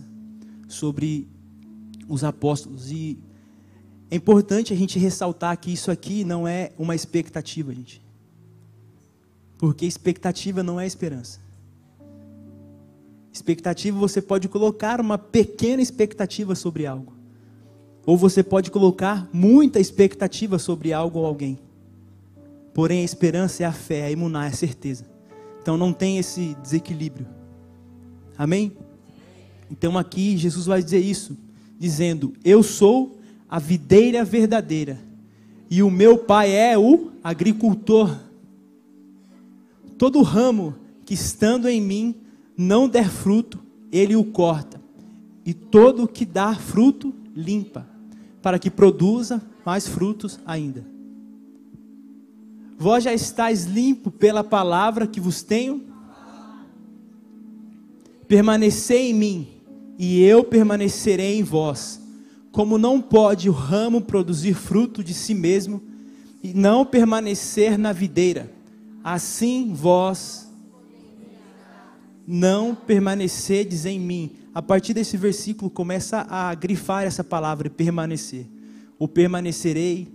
sobre 0.68 1.28
os 2.08 2.24
apóstolos. 2.24 2.90
E 2.90 3.20
é 4.10 4.16
importante 4.16 4.72
a 4.72 4.76
gente 4.76 5.00
ressaltar 5.00 5.58
que 5.58 5.72
isso 5.72 5.90
aqui 5.90 6.24
não 6.24 6.48
é 6.48 6.72
uma 6.78 6.96
expectativa, 6.96 7.74
gente. 7.74 8.02
Porque 9.58 9.86
expectativa 9.86 10.62
não 10.62 10.80
é 10.80 10.86
esperança. 10.86 11.40
Expectativa 13.32 13.98
você 13.98 14.22
pode 14.22 14.48
colocar 14.48 15.02
uma 15.02 15.18
pequena 15.18 15.82
expectativa 15.82 16.56
sobre 16.56 16.86
algo. 16.86 17.14
Ou 18.06 18.16
você 18.16 18.44
pode 18.44 18.70
colocar 18.70 19.28
muita 19.34 19.80
expectativa 19.80 20.60
sobre 20.60 20.94
algo 20.94 21.20
ou 21.20 21.26
alguém. 21.26 21.58
Porém, 22.74 23.02
a 23.02 23.06
esperança 23.06 23.64
é 23.64 23.66
a 23.66 23.72
fé, 23.72 24.04
a 24.04 24.12
imunar, 24.12 24.46
é 24.46 24.50
a 24.50 24.56
certeza. 24.56 25.06
Então 25.62 25.78
não 25.78 25.92
tem 25.92 26.20
esse 26.20 26.56
desequilíbrio. 26.62 27.28
Amém? 28.38 28.72
Então 29.72 29.98
aqui 29.98 30.38
Jesus 30.38 30.68
vai 30.68 30.84
dizer 30.84 31.00
isso, 31.00 31.36
dizendo: 31.80 32.34
Eu 32.44 32.62
sou 32.62 33.18
a 33.56 33.60
videira 33.60 34.26
verdadeira, 34.26 35.00
e 35.72 35.82
o 35.82 35.90
meu 35.90 36.18
pai 36.18 36.52
é 36.52 36.78
o 36.78 37.12
agricultor. 37.24 38.14
Todo 39.98 40.22
ramo 40.24 40.76
que 41.06 41.14
estando 41.14 41.70
em 41.70 41.80
mim 41.80 42.16
não 42.58 42.90
der 42.90 43.10
fruto, 43.10 43.58
ele 43.94 44.14
o 44.14 44.26
corta, 44.26 44.82
e 45.46 45.54
todo 45.54 46.06
que 46.06 46.26
dá 46.26 46.54
fruto, 46.54 47.14
limpa, 47.34 47.88
para 48.42 48.60
que 48.60 48.70
produza 48.70 49.42
mais 49.66 49.88
frutos 49.88 50.38
ainda. 50.46 50.86
Vós 52.78 53.06
já 53.06 53.14
estáis 53.14 53.64
limpo 53.64 54.12
pela 54.12 54.44
palavra 54.44 55.08
que 55.08 55.22
vos 55.22 55.44
tenho. 55.44 55.82
Permanecei 58.28 59.12
em 59.12 59.14
mim, 59.14 59.48
e 59.98 60.22
eu 60.22 60.44
permanecerei 60.44 61.40
em 61.40 61.44
vós. 61.44 62.04
Como 62.56 62.78
não 62.78 63.02
pode 63.02 63.50
o 63.50 63.52
ramo 63.52 64.00
produzir 64.00 64.54
fruto 64.54 65.04
de 65.04 65.14
si 65.14 65.34
mesmo 65.34 65.84
e 66.42 66.54
não 66.54 66.86
permanecer 66.86 67.78
na 67.78 67.92
videira, 67.92 68.50
assim 69.04 69.74
vós 69.74 70.50
não 72.26 72.74
permanecedes 72.74 73.86
em 73.86 74.00
mim. 74.00 74.38
A 74.54 74.62
partir 74.62 74.94
desse 74.94 75.18
versículo 75.18 75.70
começa 75.70 76.26
a 76.30 76.56
grifar 76.56 77.04
essa 77.04 77.26
palavra 77.26 77.70
permanecer. 77.70 78.46
Ou 78.98 79.06
permanecerei, 79.06 80.08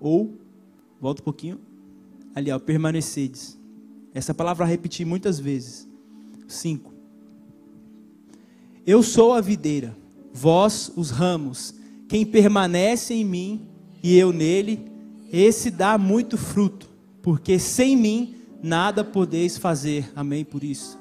ou, 0.00 0.36
volta 1.00 1.22
um 1.22 1.24
pouquinho, 1.24 1.60
ali, 2.34 2.50
ó, 2.50 2.58
permanecedes. 2.58 3.56
Essa 4.12 4.34
palavra 4.34 4.66
repeti 4.66 5.04
muitas 5.04 5.38
vezes. 5.38 5.88
Cinco. 6.48 6.92
Eu 8.84 9.00
sou 9.00 9.32
a 9.32 9.40
videira, 9.40 9.96
vós 10.34 10.90
os 10.96 11.10
ramos. 11.10 11.72
Quem 12.08 12.26
permanece 12.26 13.14
em 13.14 13.24
mim 13.24 13.68
e 14.02 14.18
eu 14.18 14.32
nele, 14.32 14.90
esse 15.32 15.70
dá 15.70 15.96
muito 15.96 16.36
fruto, 16.36 16.90
porque 17.22 17.58
sem 17.58 17.96
mim 17.96 18.34
nada 18.62 19.04
podeis 19.04 19.56
fazer. 19.56 20.12
Amém 20.14 20.44
por 20.44 20.64
isso. 20.64 20.98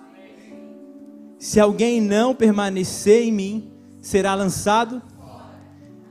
Se 1.39 1.59
alguém 1.59 1.99
não 1.99 2.33
permanecer 2.33 3.23
em 3.23 3.31
mim, 3.31 3.71
será 4.01 4.35
lançado 4.35 5.01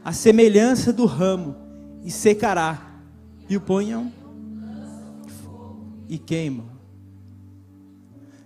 à 0.04 0.12
semelhança 0.12 0.92
do 0.92 1.06
ramo 1.06 1.56
e 2.04 2.10
secará. 2.10 2.90
E 3.48 3.56
o 3.56 3.60
ponham 3.60 4.12
e 6.08 6.18
queimam. 6.18 6.66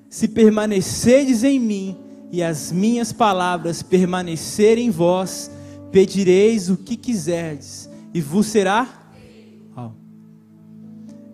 Se 0.09 0.29
permanecerdes 0.29 1.43
em 1.43 1.59
mim 1.59 2.06
e 2.31 2.43
as 2.43 2.73
minhas 2.73 3.13
palavras 3.13 3.83
permanecerem 3.83 4.87
em 4.87 4.91
vós, 4.91 5.51
pedireis 5.91 6.69
o 6.69 6.77
que 6.77 6.97
quiserdes 6.97 7.89
e 8.13 8.21
vos 8.21 8.47
será. 8.47 8.89
Oh. 9.77 9.91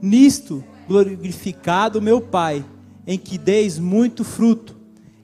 Nisto 0.00 0.62
glorificado 0.86 2.02
meu 2.02 2.20
Pai, 2.20 2.64
em 3.06 3.18
que 3.18 3.38
deis 3.38 3.78
muito 3.78 4.24
fruto, 4.24 4.76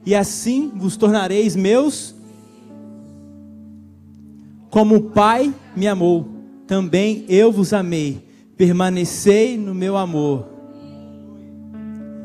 e 0.05 0.15
assim 0.15 0.73
vos 0.75 0.97
tornareis 0.97 1.55
meus. 1.55 2.15
Como 4.71 4.97
o 4.97 5.11
Pai 5.11 5.53
me 5.77 5.87
amou, 5.87 6.29
também 6.67 7.25
eu 7.29 7.51
vos 7.51 7.73
amei. 7.73 8.27
Permanecei 8.57 9.57
no 9.57 9.75
meu 9.75 9.97
amor. 9.97 10.47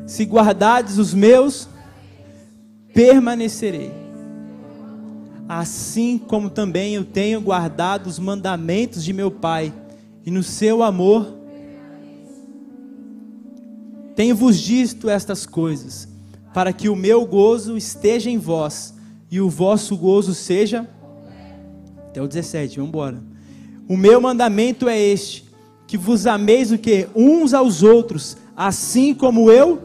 Se 0.06 0.24
guardardes 0.24 0.98
os 0.98 1.14
meus, 1.14 1.68
permanecerei. 2.94 3.92
Assim 5.48 6.16
como 6.16 6.48
também 6.48 6.94
eu 6.94 7.04
tenho 7.04 7.40
guardado 7.40 8.06
os 8.06 8.18
mandamentos 8.18 9.04
de 9.04 9.12
meu 9.12 9.30
Pai, 9.30 9.74
e 10.24 10.30
no 10.30 10.42
seu 10.42 10.82
amor 10.82 11.34
tenho-vos 14.16 14.58
dito 14.58 15.10
estas 15.10 15.44
coisas, 15.44 16.08
para 16.54 16.72
que 16.72 16.88
o 16.88 16.96
meu 16.96 17.26
gozo 17.26 17.76
esteja 17.76 18.30
em 18.30 18.38
vós 18.38 18.94
e 19.30 19.40
o 19.40 19.50
vosso 19.50 19.96
gozo 19.96 20.32
seja. 20.32 20.88
Até 22.08 22.22
o 22.22 22.28
17, 22.28 22.76
vamos 22.76 22.88
embora. 22.90 23.22
O 23.88 23.96
meu 23.96 24.20
mandamento 24.20 24.88
é 24.88 24.98
este: 24.98 25.44
que 25.86 25.98
vos 25.98 26.26
ameis 26.26 26.70
o 26.70 26.78
que? 26.78 27.08
Uns 27.14 27.52
aos 27.52 27.82
outros, 27.82 28.36
assim 28.56 29.12
como 29.12 29.50
eu. 29.50 29.82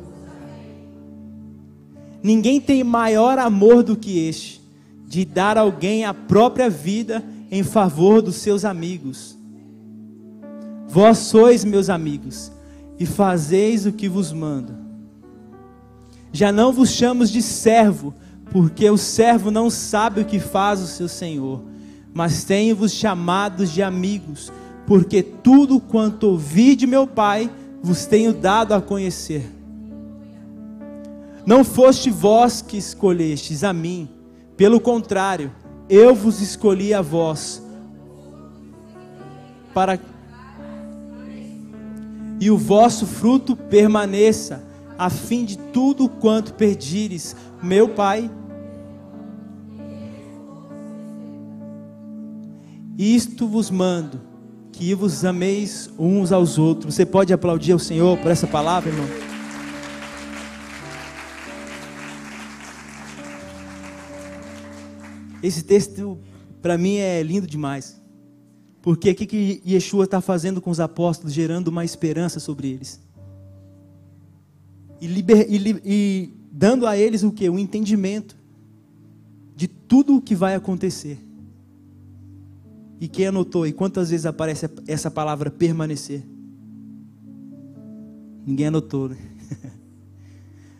Ninguém 2.21 2.59
tem 2.59 2.83
maior 2.83 3.37
amor 3.37 3.83
do 3.83 3.95
que 3.95 4.27
este, 4.27 4.61
de 5.07 5.23
dar 5.23 5.57
alguém 5.57 6.05
a 6.05 6.13
própria 6.13 6.69
vida 6.69 7.23
em 7.49 7.63
favor 7.63 8.21
dos 8.21 8.35
seus 8.35 8.65
amigos. 8.65 9.37
Vós 10.87 11.19
sois 11.19 11.63
meus 11.63 11.89
amigos 11.89 12.51
e 12.99 13.05
fazeis 13.05 13.85
o 13.85 13.93
que 13.93 14.09
vos 14.09 14.33
mando. 14.33 14.75
Já 16.31 16.51
não 16.51 16.71
vos 16.71 16.91
chamos 16.91 17.31
de 17.31 17.41
servo, 17.41 18.13
porque 18.51 18.89
o 18.89 18.97
servo 18.97 19.49
não 19.49 19.69
sabe 19.69 20.21
o 20.21 20.25
que 20.25 20.39
faz 20.39 20.81
o 20.81 20.87
seu 20.87 21.07
senhor, 21.07 21.63
mas 22.13 22.43
tenho-vos 22.43 22.91
chamados 22.91 23.71
de 23.71 23.81
amigos, 23.81 24.51
porque 24.85 25.23
tudo 25.23 25.79
quanto 25.79 26.27
ouvi 26.27 26.75
de 26.75 26.85
meu 26.85 27.07
Pai 27.07 27.49
vos 27.81 28.05
tenho 28.05 28.33
dado 28.33 28.73
a 28.73 28.81
conhecer. 28.81 29.58
Não 31.45 31.63
foste 31.63 32.09
vós 32.09 32.61
que 32.61 32.77
escolhestes 32.77 33.63
a 33.63 33.73
mim, 33.73 34.09
pelo 34.55 34.79
contrário, 34.79 35.51
eu 35.89 36.13
vos 36.13 36.41
escolhi 36.41 36.93
a 36.93 37.01
vós, 37.01 37.63
para 39.73 39.99
e 42.41 42.49
o 42.49 42.57
vosso 42.57 43.05
fruto 43.05 43.55
permaneça, 43.55 44.63
a 44.97 45.09
fim 45.09 45.43
de 45.43 45.57
tudo 45.57 46.07
quanto 46.07 46.53
perdires, 46.53 47.35
meu 47.61 47.89
Pai. 47.89 48.29
Isto 52.97 53.47
vos 53.47 53.69
mando, 53.69 54.21
que 54.71 54.93
vos 54.93 55.25
ameis 55.25 55.89
uns 55.97 56.31
aos 56.31 56.57
outros. 56.57 56.95
Você 56.95 57.05
pode 57.05 57.33
aplaudir 57.33 57.73
ao 57.73 57.79
Senhor 57.79 58.17
por 58.17 58.31
essa 58.31 58.47
palavra, 58.47 58.89
irmão? 58.89 59.28
Esse 65.41 65.63
texto, 65.63 66.17
para 66.61 66.77
mim, 66.77 66.95
é 66.95 67.23
lindo 67.23 67.47
demais. 67.47 67.99
Porque 68.81 69.11
o 69.11 69.15
que, 69.15 69.25
que 69.25 69.61
Yeshua 69.65 70.05
está 70.05 70.21
fazendo 70.21 70.61
com 70.61 70.69
os 70.69 70.79
apóstolos? 70.79 71.33
Gerando 71.33 71.67
uma 71.67 71.83
esperança 71.83 72.39
sobre 72.39 72.69
eles. 72.69 72.99
E, 75.01 75.07
liber, 75.07 75.45
e, 75.49 75.81
e 75.85 76.33
dando 76.51 76.85
a 76.85 76.97
eles 76.97 77.23
o 77.23 77.31
que? 77.31 77.49
O 77.49 77.59
entendimento 77.59 78.37
de 79.55 79.67
tudo 79.67 80.15
o 80.15 80.21
que 80.21 80.35
vai 80.35 80.55
acontecer. 80.55 81.19
E 82.99 83.07
quem 83.07 83.27
anotou? 83.27 83.65
E 83.65 83.71
quantas 83.71 84.09
vezes 84.09 84.25
aparece 84.25 84.69
essa 84.87 85.09
palavra 85.09 85.49
permanecer? 85.49 86.23
Ninguém 88.45 88.67
anotou, 88.67 89.09
né? 89.09 89.17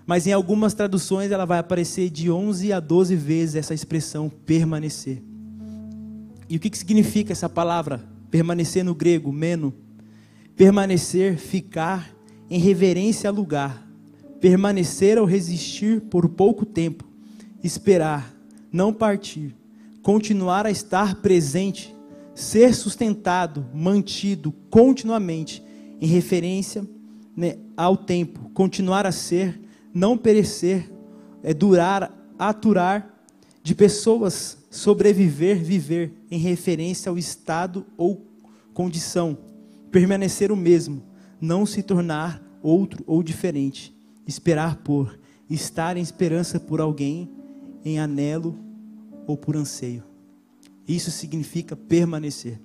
Mas 0.10 0.26
em 0.26 0.34
algumas 0.34 0.74
traduções 0.74 1.30
ela 1.30 1.46
vai 1.46 1.60
aparecer 1.60 2.10
de 2.10 2.32
11 2.32 2.74
a 2.74 2.80
12 2.80 3.16
vezes 3.16 3.54
essa 3.54 3.76
expressão 3.76 4.28
permanecer. 4.28 5.22
E 6.50 6.58
o 6.58 6.60
que, 6.60 6.68
que 6.68 6.80
significa 6.80 7.32
essa 7.32 7.48
palavra? 7.48 8.04
Permanecer 8.32 8.84
no 8.84 8.96
grego, 8.96 9.32
meno. 9.32 9.72
Permanecer, 10.56 11.38
ficar 11.38 12.12
em 12.50 12.58
reverência 12.58 13.30
a 13.30 13.32
lugar. 13.32 13.88
Permanecer 14.42 15.20
ou 15.20 15.26
resistir 15.26 16.02
por 16.02 16.28
pouco 16.28 16.66
tempo. 16.66 17.08
Esperar, 17.64 18.34
não 18.72 18.92
partir. 18.92 19.56
Continuar 20.02 20.66
a 20.66 20.72
estar 20.72 21.22
presente. 21.22 21.96
Ser 22.34 22.74
sustentado, 22.74 23.64
mantido 23.76 24.52
continuamente 24.72 25.62
em 26.02 26.08
referência 26.08 26.84
né, 27.38 27.58
ao 27.78 27.96
tempo. 27.96 28.50
Continuar 28.56 29.06
a 29.06 29.12
ser, 29.12 29.69
não 29.94 30.18
perecer, 30.18 30.90
é 31.44 31.54
durar, 31.54 32.14
aturar 32.38 33.24
de 33.64 33.76
pessoas 33.76 34.58
sobreviver, 34.70 35.64
viver 35.64 36.14
em 36.30 36.38
referência 36.38 37.10
ao 37.10 37.18
estado 37.18 37.86
ou 37.98 38.26
condição, 38.74 39.38
permanecer 39.92 40.52
o 40.52 40.56
mesmo, 40.56 41.04
não 41.42 41.66
se 41.66 41.82
tornar 41.82 42.42
outro 42.62 43.04
ou 43.08 43.24
diferente, 43.24 43.96
esperar 44.28 44.78
por, 44.78 45.20
estar 45.50 45.98
em 45.98 46.02
esperança 46.02 46.60
por 46.60 46.80
alguém, 46.80 47.30
em 47.84 48.00
anelo 48.00 48.58
ou 49.26 49.36
por 49.38 49.56
anseio. 49.56 50.04
Isso 50.88 51.12
significa 51.12 51.76
permanecer. 51.76 52.60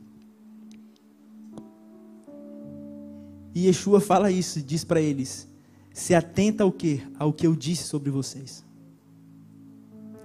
E 3.54 3.66
Yeshua 3.66 4.00
fala 4.00 4.30
isso, 4.30 4.60
diz 4.60 4.82
para 4.84 5.00
eles: 5.00 5.48
se 5.94 6.12
atenta 6.12 6.64
ao 6.64 6.72
que? 6.72 7.00
Ao 7.16 7.32
que 7.32 7.46
eu 7.46 7.54
disse 7.54 7.84
sobre 7.84 8.10
vocês. 8.10 8.64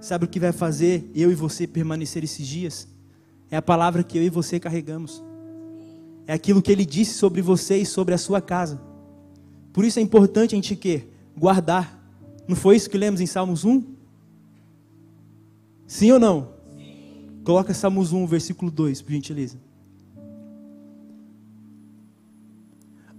Sabe 0.00 0.24
o 0.24 0.28
que 0.28 0.40
vai 0.40 0.50
fazer 0.50 1.08
eu 1.14 1.30
e 1.30 1.34
você 1.34 1.64
permanecer 1.64 2.24
esses 2.24 2.44
dias? 2.44 2.88
É 3.48 3.56
a 3.56 3.62
palavra 3.62 4.02
que 4.02 4.18
eu 4.18 4.22
e 4.22 4.28
você 4.28 4.58
carregamos. 4.58 5.22
É 6.26 6.32
aquilo 6.32 6.60
que 6.60 6.72
ele 6.72 6.84
disse 6.84 7.14
sobre 7.14 7.40
você 7.40 7.76
e 7.76 7.86
sobre 7.86 8.12
a 8.12 8.18
sua 8.18 8.40
casa. 8.40 8.80
Por 9.72 9.84
isso 9.84 10.00
é 10.00 10.02
importante 10.02 10.54
a 10.54 10.56
gente 10.56 10.74
que 10.74 11.04
guardar. 11.36 11.96
Não 12.48 12.56
foi 12.56 12.74
isso 12.74 12.90
que 12.90 12.98
lemos 12.98 13.20
em 13.20 13.26
Salmos 13.26 13.64
1? 13.64 13.84
Sim 15.86 16.10
ou 16.10 16.18
não? 16.18 16.48
Sim. 16.76 17.42
Coloca 17.44 17.72
Salmos 17.72 18.12
1, 18.12 18.26
versículo 18.26 18.72
2, 18.72 19.02
por 19.02 19.12
gentileza. 19.12 19.56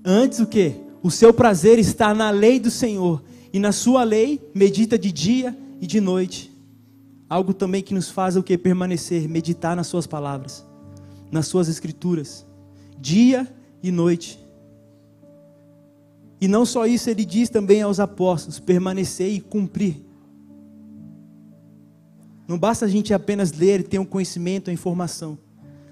Antes 0.04 0.40
o 0.40 0.46
que? 0.46 0.91
O 1.04 1.10
seu 1.10 1.34
prazer 1.34 1.80
está 1.80 2.14
na 2.14 2.30
lei 2.30 2.60
do 2.60 2.70
Senhor, 2.70 3.24
e 3.54 3.60
na 3.60 3.72
sua 3.72 4.04
lei 4.04 4.40
medita 4.54 4.98
de 4.98 5.12
dia 5.12 5.58
e 5.80 5.88
de 5.88 6.00
noite. 6.00 6.52
Algo 7.30 7.54
também 7.54 7.82
que 7.82 7.94
nos 7.94 8.10
faz 8.10 8.36
o 8.36 8.44
que? 8.44 8.58
Permanecer, 8.58 9.28
meditar 9.28 9.76
nas 9.76 9.88
suas 9.88 10.06
palavras, 10.06 10.66
nas 11.32 11.48
suas 11.48 11.68
escrituras, 11.68 12.46
dia 13.00 13.48
e 13.82 13.92
noite. 13.92 14.40
E 16.40 16.48
não 16.48 16.66
só 16.66 16.86
isso, 16.86 17.10
ele 17.10 17.26
diz 17.26 17.50
também 17.50 17.82
aos 17.82 18.00
apóstolos: 18.00 18.60
permanecer 18.60 19.32
e 19.32 19.40
cumprir. 19.40 20.04
Não 22.48 22.60
basta 22.60 22.86
a 22.86 22.88
gente 22.88 23.14
apenas 23.14 23.54
ler 23.54 23.80
e 23.80 23.84
ter 23.84 24.00
um 24.00 24.06
conhecimento, 24.06 24.70
a 24.70 24.74
informação, 24.74 25.38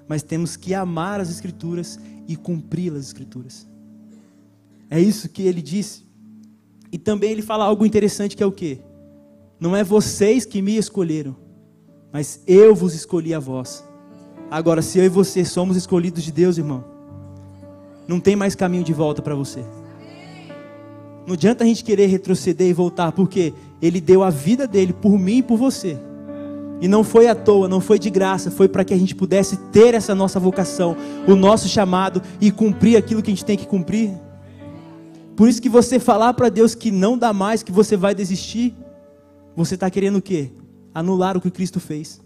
mas 0.07 0.23
temos 0.23 0.57
que 0.57 0.73
amar 0.73 1.21
as 1.21 1.29
Escrituras 1.29 1.99
e 2.27 2.35
cumprir 2.35 2.91
as 2.91 3.05
Escrituras. 3.05 3.65
É 4.89 4.99
isso 4.99 5.29
que 5.29 5.43
ele 5.43 5.61
disse. 5.61 6.03
E 6.91 6.97
também 6.97 7.31
ele 7.31 7.41
fala 7.41 7.65
algo 7.65 7.85
interessante 7.85 8.35
que 8.35 8.43
é 8.43 8.45
o 8.45 8.51
quê? 8.51 8.79
Não 9.59 9.75
é 9.75 9.83
vocês 9.83 10.45
que 10.45 10.61
me 10.61 10.77
escolheram, 10.77 11.35
mas 12.11 12.41
eu 12.47 12.73
vos 12.73 12.93
escolhi 12.93 13.33
a 13.33 13.39
vós. 13.39 13.83
Agora, 14.49 14.81
se 14.81 14.97
eu 14.97 15.03
e 15.03 15.09
você 15.09 15.45
somos 15.45 15.77
escolhidos 15.77 16.23
de 16.23 16.31
Deus, 16.31 16.57
irmão, 16.57 16.83
não 18.07 18.19
tem 18.19 18.35
mais 18.35 18.55
caminho 18.55 18.83
de 18.83 18.93
volta 18.93 19.21
para 19.21 19.35
você. 19.35 19.63
Não 21.27 21.35
adianta 21.35 21.63
a 21.63 21.67
gente 21.67 21.83
querer 21.83 22.07
retroceder 22.07 22.67
e 22.67 22.73
voltar, 22.73 23.11
porque 23.11 23.53
Ele 23.79 24.01
deu 24.01 24.23
a 24.23 24.31
vida 24.31 24.65
dele 24.65 24.93
por 24.93 25.19
mim 25.19 25.37
e 25.37 25.43
por 25.43 25.57
você. 25.57 25.95
E 26.81 26.87
não 26.87 27.03
foi 27.03 27.27
à 27.27 27.35
toa, 27.35 27.67
não 27.67 27.79
foi 27.79 27.99
de 27.99 28.09
graça, 28.09 28.49
foi 28.49 28.67
para 28.67 28.83
que 28.83 28.93
a 28.93 28.97
gente 28.97 29.13
pudesse 29.13 29.57
ter 29.71 29.93
essa 29.93 30.15
nossa 30.15 30.39
vocação, 30.39 30.95
o 31.27 31.35
nosso 31.35 31.67
chamado 31.67 32.21
e 32.39 32.49
cumprir 32.49 32.97
aquilo 32.97 33.21
que 33.21 33.29
a 33.29 33.33
gente 33.35 33.45
tem 33.45 33.57
que 33.57 33.67
cumprir. 33.67 34.11
Por 35.39 35.47
isso 35.47 35.61
que 35.61 35.69
você 35.69 36.01
falar 36.01 36.33
para 36.33 36.49
Deus 36.49 36.75
que 36.75 36.91
não 36.91 37.17
dá 37.17 37.31
mais, 37.31 37.63
que 37.63 37.71
você 37.71 37.95
vai 37.95 38.13
desistir, 38.13 38.75
você 39.55 39.75
está 39.75 39.89
querendo 39.89 40.17
o 40.17 40.21
quê? 40.21 40.51
Anular 40.93 41.37
o 41.37 41.39
que 41.39 41.49
Cristo 41.49 41.79
fez. 41.79 42.19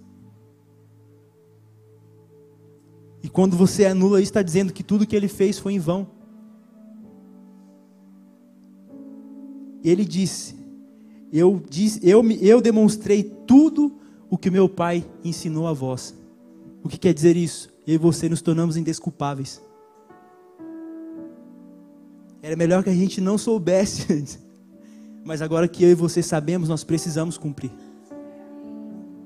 E 3.22 3.30
quando 3.30 3.56
você 3.56 3.86
anula 3.86 4.20
isso, 4.20 4.32
está 4.32 4.42
dizendo 4.42 4.74
que 4.74 4.82
tudo 4.82 5.06
que 5.06 5.16
ele 5.16 5.28
fez 5.28 5.60
foi 5.60 5.74
em 5.74 5.80
vão. 5.80 6.08
Ele 9.84 10.06
disse: 10.06 10.56
Eu, 11.32 11.62
disse, 11.70 12.00
eu, 12.02 12.28
eu 12.42 12.60
demonstrei 12.62 13.22
tudo 13.46 13.96
o 14.28 14.40
que 14.40 14.50
meu 14.50 14.68
pai 14.68 15.06
ensinou 15.24 15.68
a 15.68 15.74
vós. 15.74 16.16
O 16.84 16.90
que 16.90 16.98
quer 16.98 17.14
dizer 17.14 17.38
isso? 17.38 17.70
Eu 17.86 17.94
e 17.94 17.98
você 18.00 18.28
nos 18.28 18.42
tornamos 18.42 18.76
indesculpáveis. 18.76 19.62
Era 22.44 22.56
melhor 22.56 22.84
que 22.84 22.92
a 22.92 22.96
gente 22.96 23.20
não 23.20 23.40
soubesse. 23.40 24.38
Mas 25.26 25.42
agora 25.42 25.68
que 25.68 25.84
eu 25.84 25.90
e 25.90 25.96
você 25.96 26.22
sabemos, 26.22 26.70
nós 26.70 26.84
precisamos 26.84 27.36
cumprir. 27.36 27.72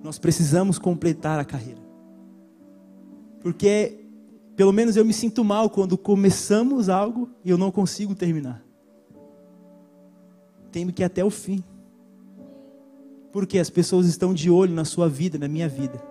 Nós 0.01 0.17
precisamos 0.17 0.79
completar 0.79 1.37
a 1.39 1.43
carreira. 1.43 1.81
Porque, 3.41 4.05
pelo 4.55 4.71
menos 4.71 4.95
eu 4.95 5.03
me 5.03 5.11
sinto 5.11 5.43
mal 5.43 5.69
quando 5.69 5.97
começamos 5.97 6.87
algo 6.87 7.29
e 7.43 7.49
eu 7.49 7.57
não 7.57 7.71
consigo 7.71 8.15
terminar 8.15 8.65
tenho 10.77 10.93
que 10.93 11.01
ir 11.01 11.05
até 11.05 11.25
o 11.25 11.29
fim. 11.31 11.63
Porque 13.31 13.57
as 13.57 13.69
pessoas 13.69 14.05
estão 14.05 14.33
de 14.33 14.49
olho 14.49 14.73
na 14.73 14.85
sua 14.85 15.09
vida, 15.09 15.37
na 15.37 15.47
minha 15.47 15.67
vida. 15.67 16.01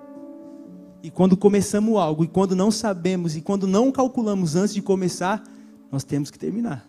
E 1.02 1.10
quando 1.10 1.36
começamos 1.36 1.96
algo, 1.96 2.24
e 2.24 2.28
quando 2.28 2.56
não 2.56 2.70
sabemos, 2.70 3.36
e 3.36 3.40
quando 3.40 3.66
não 3.66 3.92
calculamos 3.92 4.56
antes 4.56 4.74
de 4.74 4.82
começar, 4.82 5.42
nós 5.90 6.02
temos 6.02 6.30
que 6.30 6.38
terminar. 6.38 6.86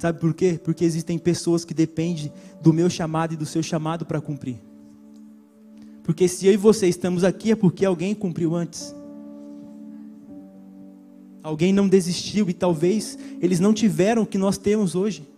Sabe 0.00 0.18
por 0.18 0.32
quê? 0.32 0.58
Porque 0.64 0.82
existem 0.82 1.18
pessoas 1.18 1.62
que 1.62 1.74
dependem 1.74 2.32
do 2.62 2.72
meu 2.72 2.88
chamado 2.88 3.34
e 3.34 3.36
do 3.36 3.44
seu 3.44 3.62
chamado 3.62 4.06
para 4.06 4.18
cumprir. 4.18 4.56
Porque 6.02 6.26
se 6.26 6.46
eu 6.46 6.54
e 6.54 6.56
você 6.56 6.88
estamos 6.88 7.22
aqui 7.22 7.52
é 7.52 7.54
porque 7.54 7.84
alguém 7.84 8.14
cumpriu 8.14 8.54
antes. 8.54 8.94
Alguém 11.42 11.70
não 11.70 11.86
desistiu 11.86 12.48
e 12.48 12.54
talvez 12.54 13.18
eles 13.42 13.60
não 13.60 13.74
tiveram 13.74 14.22
o 14.22 14.26
que 14.26 14.38
nós 14.38 14.56
temos 14.56 14.94
hoje. 14.94 15.28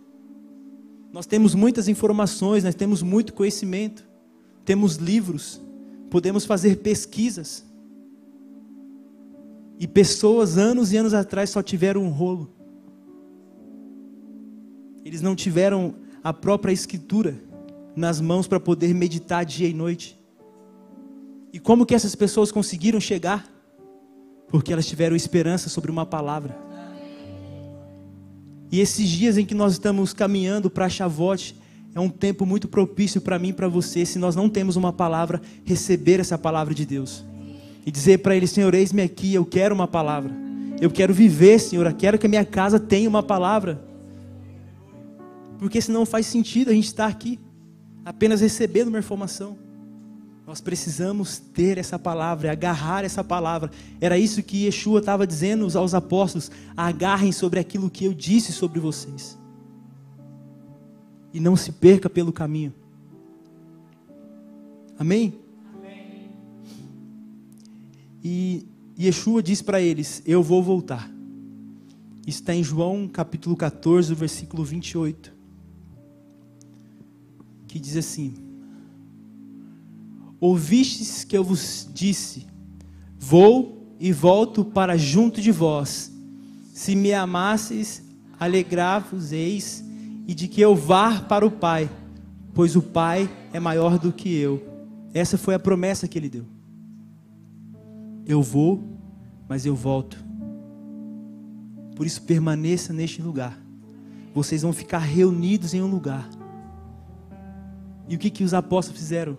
Nós 1.11 1.25
temos 1.25 1.53
muitas 1.53 1.89
informações, 1.89 2.63
nós 2.63 2.73
temos 2.73 3.03
muito 3.03 3.33
conhecimento, 3.33 4.07
temos 4.63 4.95
livros, 4.95 5.59
podemos 6.09 6.45
fazer 6.45 6.77
pesquisas. 6.77 7.65
E 9.77 9.85
pessoas, 9.85 10.57
anos 10.57 10.93
e 10.93 10.97
anos 10.97 11.13
atrás, 11.13 11.49
só 11.49 11.61
tiveram 11.61 12.01
um 12.01 12.09
rolo. 12.09 12.62
Eles 15.03 15.21
não 15.21 15.35
tiveram 15.35 15.95
a 16.23 16.33
própria 16.33 16.71
escritura 16.71 17.35
nas 17.95 18.21
mãos 18.21 18.47
para 18.47 18.59
poder 18.59 18.93
meditar 18.93 19.45
dia 19.45 19.67
e 19.67 19.73
noite. 19.73 20.19
E 21.51 21.59
como 21.59 21.85
que 21.85 21.93
essas 21.93 22.15
pessoas 22.15 22.51
conseguiram 22.51 22.99
chegar? 22.99 23.47
Porque 24.47 24.71
elas 24.71 24.87
tiveram 24.87 25.15
esperança 25.15 25.69
sobre 25.69 25.91
uma 25.91 26.05
palavra. 26.05 26.57
E 28.71 28.79
esses 28.79 29.07
dias 29.07 29.37
em 29.37 29.45
que 29.45 29.53
nós 29.53 29.73
estamos 29.73 30.13
caminhando 30.13 30.69
para 30.69 30.89
Chavote, 30.89 31.55
é 31.93 31.99
um 31.99 32.09
tempo 32.09 32.43
muito 32.43 32.67
propício 32.67 33.21
para 33.21 33.37
mim 33.37 33.49
e 33.49 33.53
para 33.53 33.67
você, 33.67 34.03
se 34.03 34.17
nós 34.17 34.35
não 34.35 34.49
temos 34.49 34.75
uma 34.75 34.91
palavra, 34.91 35.39
receber 35.63 36.19
essa 36.19 36.39
palavra 36.39 36.73
de 36.73 36.85
Deus. 36.85 37.23
E 37.85 37.91
dizer 37.91 38.19
para 38.19 38.35
Ele, 38.35 38.47
Senhor, 38.47 38.73
eis-me 38.73 39.03
aqui, 39.03 39.33
eu 39.33 39.45
quero 39.45 39.75
uma 39.75 39.87
palavra. 39.87 40.31
Eu 40.81 40.89
quero 40.89 41.13
viver, 41.13 41.59
Senhor, 41.59 41.85
eu 41.85 41.93
quero 41.93 42.17
que 42.17 42.25
a 42.25 42.29
minha 42.29 42.43
casa 42.43 42.79
tenha 42.79 43.07
uma 43.07 43.21
palavra. 43.21 43.92
Porque 45.57 45.81
senão 45.81 46.05
faz 46.05 46.25
sentido 46.25 46.69
a 46.69 46.73
gente 46.73 46.87
estar 46.87 47.07
aqui, 47.07 47.39
apenas 48.03 48.41
recebendo 48.41 48.89
uma 48.89 48.99
informação. 48.99 49.57
Nós 50.45 50.59
precisamos 50.59 51.39
ter 51.39 51.77
essa 51.77 51.97
palavra, 51.97 52.51
agarrar 52.51 53.05
essa 53.05 53.23
palavra. 53.23 53.71
Era 54.01 54.17
isso 54.17 54.43
que 54.43 54.65
Yeshua 54.65 54.99
estava 54.99 55.25
dizendo 55.25 55.65
aos 55.77 55.93
apóstolos: 55.93 56.51
agarrem 56.75 57.31
sobre 57.31 57.59
aquilo 57.59 57.89
que 57.89 58.05
eu 58.05 58.13
disse 58.13 58.51
sobre 58.51 58.79
vocês. 58.79 59.37
E 61.33 61.39
não 61.39 61.55
se 61.55 61.71
perca 61.71 62.09
pelo 62.09 62.33
caminho. 62.33 62.73
Amém? 64.99 65.33
Amém. 65.73 66.29
E 68.23 68.67
Yeshua 68.99 69.41
diz 69.41 69.61
para 69.61 69.81
eles: 69.81 70.21
Eu 70.25 70.43
vou 70.43 70.61
voltar. 70.61 71.09
Está 72.27 72.53
em 72.53 72.63
João 72.63 73.07
capítulo 73.07 73.55
14, 73.55 74.13
versículo 74.13 74.63
28. 74.63 75.33
Que 77.73 77.79
diz 77.79 77.97
assim: 77.97 78.35
Ouvistes 80.39 81.23
que 81.23 81.35
eu 81.35 81.43
vos 81.43 81.89
disse: 81.91 82.45
Vou 83.17 83.95
e 83.99 84.13
volto 84.13 84.63
para 84.63 84.95
junto 84.95 85.41
de 85.41 85.51
vós. 85.51 86.13
Se 86.71 86.95
me 86.95 87.11
amasseis, 87.13 88.03
alegrar-vos-eis, 88.39 89.83
e 90.27 90.35
de 90.35 90.47
que 90.47 90.61
eu 90.61 90.75
vá 90.75 91.19
para 91.21 91.47
o 91.47 91.49
Pai, 91.49 91.89
pois 92.53 92.75
o 92.75 92.81
Pai 92.83 93.27
é 93.51 93.59
maior 93.59 93.97
do 93.97 94.13
que 94.13 94.31
eu. 94.37 94.63
Essa 95.11 95.35
foi 95.35 95.55
a 95.55 95.59
promessa 95.59 96.07
que 96.07 96.19
ele 96.19 96.29
deu. 96.29 96.45
Eu 98.23 98.43
vou, 98.43 98.83
mas 99.49 99.65
eu 99.65 99.73
volto. 99.73 100.23
Por 101.95 102.05
isso 102.05 102.21
permaneça 102.21 102.93
neste 102.93 103.19
lugar. 103.19 103.59
Vocês 104.31 104.61
vão 104.61 104.73
ficar 104.73 104.99
reunidos 104.99 105.73
em 105.73 105.81
um 105.81 105.87
lugar. 105.87 106.29
E 108.07 108.15
o 108.15 108.19
que, 108.19 108.29
que 108.29 108.43
os 108.43 108.53
apóstolos 108.53 108.99
fizeram? 108.99 109.37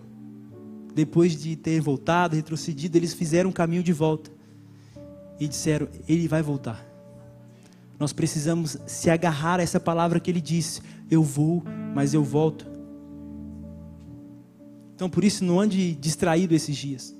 depois 0.95 1.35
de 1.35 1.57
ter 1.57 1.81
voltado, 1.81 2.37
retrocedido, 2.37 2.97
eles 2.97 3.13
fizeram 3.13 3.49
um 3.49 3.53
caminho 3.53 3.83
de 3.83 3.91
volta 3.91 4.31
e 5.37 5.45
disseram: 5.45 5.89
Ele 6.07 6.25
vai 6.25 6.41
voltar. 6.41 6.83
Nós 7.99 8.13
precisamos 8.13 8.77
se 8.87 9.09
agarrar 9.09 9.59
a 9.59 9.63
essa 9.63 9.79
palavra 9.79 10.21
que 10.21 10.31
ele 10.31 10.39
disse: 10.39 10.81
Eu 11.11 11.21
vou, 11.21 11.61
mas 11.93 12.13
eu 12.13 12.23
volto. 12.23 12.65
Então, 14.95 15.09
por 15.09 15.25
isso, 15.25 15.43
não 15.43 15.59
ande 15.59 15.93
distraído 15.95 16.55
esses 16.55 16.75
dias. 16.77 17.13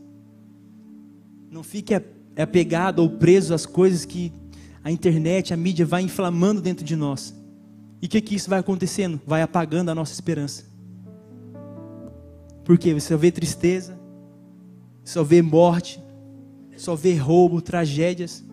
Não 1.51 1.61
fique 1.61 1.93
apegado 2.37 2.99
ou 2.99 3.09
preso 3.09 3.53
às 3.53 3.65
coisas 3.65 4.05
que 4.05 4.31
a 4.81 4.89
internet, 4.89 5.53
a 5.53 5.57
mídia 5.57 5.85
vai 5.85 6.01
inflamando 6.01 6.61
dentro 6.61 6.85
de 6.85 6.95
nós. 6.95 7.33
E 8.01 8.05
o 8.05 8.09
que, 8.09 8.21
que 8.21 8.35
isso 8.35 8.49
vai 8.49 8.59
acontecendo? 8.59 9.19
Vai 9.25 9.41
apagando 9.41 9.89
a 9.89 9.95
nossa 9.95 10.13
esperança. 10.13 10.74
Porque 12.65 12.93
você 12.95 13.13
só 13.13 13.17
vê 13.17 13.31
tristeza, 13.31 13.97
só 15.03 15.23
vê 15.23 15.41
morte, 15.41 16.03
só 16.75 16.95
vê 16.95 17.13
roubo, 17.13 17.61
tragédias. 17.61 18.43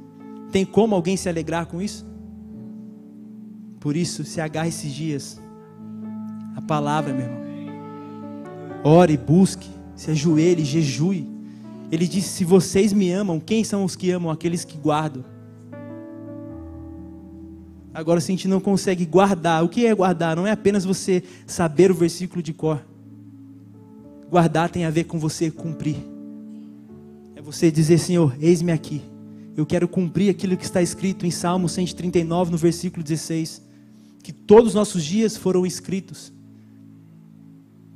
Tem 0.53 0.67
como 0.67 0.95
alguém 0.95 1.17
se 1.17 1.29
alegrar 1.29 1.67
com 1.67 1.81
isso? 1.81 2.07
Por 3.81 3.97
isso, 3.97 4.23
se 4.23 4.41
agarre 4.41 4.69
esses 4.69 4.93
dias. 4.93 5.41
A 6.55 6.61
palavra, 6.61 7.15
meu 7.15 7.25
irmão. 7.25 7.43
Ore, 8.85 9.17
busque, 9.17 9.71
se 9.97 10.11
ajoelhe, 10.11 10.63
jejue. 10.63 11.27
Ele 11.91 12.07
disse: 12.07 12.29
Se 12.29 12.45
vocês 12.45 12.93
me 12.93 13.11
amam, 13.11 13.41
quem 13.41 13.65
são 13.65 13.83
os 13.83 13.97
que 13.97 14.11
amam? 14.11 14.31
Aqueles 14.31 14.63
que 14.63 14.77
guardam. 14.77 15.25
Agora, 17.95 18.21
se 18.21 18.31
a 18.31 18.35
gente 18.35 18.49
não 18.49 18.61
consegue 18.61 19.07
guardar, 19.07 19.65
o 19.65 19.69
que 19.69 19.87
é 19.87 19.95
guardar? 19.95 20.37
Não 20.37 20.47
é 20.47 20.51
apenas 20.51 20.85
você 20.85 21.23
saber 21.47 21.91
o 21.91 21.95
versículo 21.95 22.43
de 22.43 22.53
cor. 22.53 22.92
Guardar 24.33 24.71
tem 24.71 24.87
a 24.87 24.91
ver 24.91 25.05
com 25.05 25.19
você 25.19 25.51
cumprir. 25.51 25.97
É 27.37 27.43
você 27.43 27.71
dizer, 27.71 27.99
Senhor, 27.99 28.35
eis-me 28.41 28.73
aqui. 28.73 29.03
Eu 29.55 29.67
quero 29.67 29.87
cumprir 29.87 30.31
aquilo 30.31 30.57
que 30.57 30.65
está 30.65 30.81
escrito 30.81 31.27
em 31.27 31.31
Salmo 31.31 31.69
139, 31.69 32.51
no 32.51 32.57
versículo 32.57 33.03
16. 33.03 33.61
Que 34.23 34.33
todos 34.33 34.69
os 34.69 34.75
nossos 34.75 35.05
dias 35.05 35.37
foram 35.37 35.67
escritos. 35.67 36.33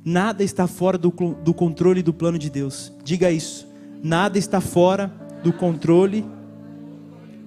Nada 0.05 0.43
está 0.43 0.67
fora 0.67 0.95
do, 0.95 1.09
do 1.43 1.55
controle 1.55 2.03
do 2.03 2.13
plano 2.13 2.37
de 2.37 2.51
Deus. 2.51 2.93
Diga 3.03 3.31
isso. 3.31 3.67
Nada 4.03 4.37
está 4.37 4.61
fora 4.61 5.11
do 5.43 5.51
controle 5.51 6.23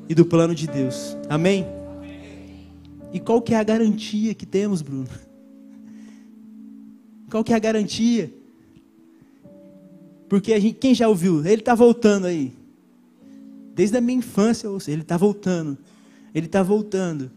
e 0.09 0.17
do 0.17 0.25
plano 0.25 0.53
de 0.53 0.67
Deus. 0.67 1.17
Amém? 1.29 1.65
E 3.13 3.21
qual 3.21 3.41
que 3.41 3.55
é 3.55 3.57
a 3.57 3.63
garantia 3.63 4.35
que 4.35 4.45
temos, 4.45 4.83
Bruno? 4.83 5.07
Qual 7.31 7.45
que 7.45 7.53
é 7.53 7.57
a 7.57 7.61
garantia? 7.61 8.40
Porque 10.31 10.59
gente, 10.61 10.79
quem 10.79 10.95
já 10.95 11.09
ouviu? 11.09 11.45
Ele 11.45 11.61
está 11.61 11.75
voltando 11.75 12.27
aí. 12.27 12.53
Desde 13.75 13.97
a 13.97 14.01
minha 14.01 14.19
infância, 14.19 14.69
eu 14.69 14.79
ele 14.87 15.03
está 15.03 15.17
voltando. 15.17 15.77
Ele 16.33 16.47
está 16.47 16.63
voltando. 16.63 17.31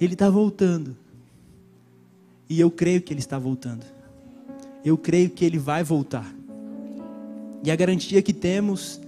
Ele 0.00 0.14
está 0.14 0.30
voltando. 0.30 0.96
E 2.48 2.60
eu 2.60 2.70
creio 2.70 3.02
que 3.02 3.12
ele 3.12 3.18
está 3.18 3.38
voltando. 3.38 3.84
Eu 4.84 4.96
creio 4.96 5.28
que 5.28 5.44
ele 5.44 5.58
vai 5.58 5.82
voltar. 5.82 6.32
E 7.64 7.72
a 7.72 7.76
garantia 7.76 8.22
que 8.22 8.32
temos 8.32 9.00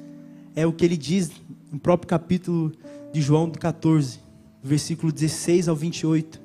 é 0.57 0.67
o 0.67 0.73
que 0.73 0.85
ele 0.85 0.97
diz 0.97 1.31
no 1.71 1.79
próprio 1.79 2.09
capítulo 2.09 2.73
de 3.13 3.23
João 3.23 3.49
14 3.49 4.19
versículo 4.63 5.13
16 5.13 5.69
ao 5.69 5.77
28. 5.77 6.40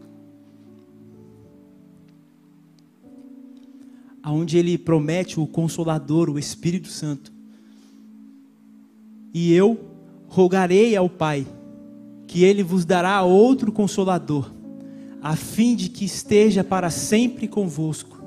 Onde 4.25 4.57
ele 4.57 4.77
promete 4.77 5.39
o 5.39 5.45
Consolador, 5.45 6.29
o 6.29 6.39
Espírito 6.39 6.88
Santo. 6.88 7.31
E 9.33 9.53
eu 9.53 9.79
rogarei 10.27 10.95
ao 10.95 11.07
Pai, 11.07 11.45
que 12.25 12.43
ele 12.43 12.63
vos 12.63 12.85
dará 12.85 13.21
outro 13.21 13.71
Consolador, 13.71 14.51
a 15.21 15.35
fim 15.35 15.75
de 15.75 15.89
que 15.89 16.05
esteja 16.05 16.63
para 16.63 16.89
sempre 16.89 17.47
convosco. 17.47 18.23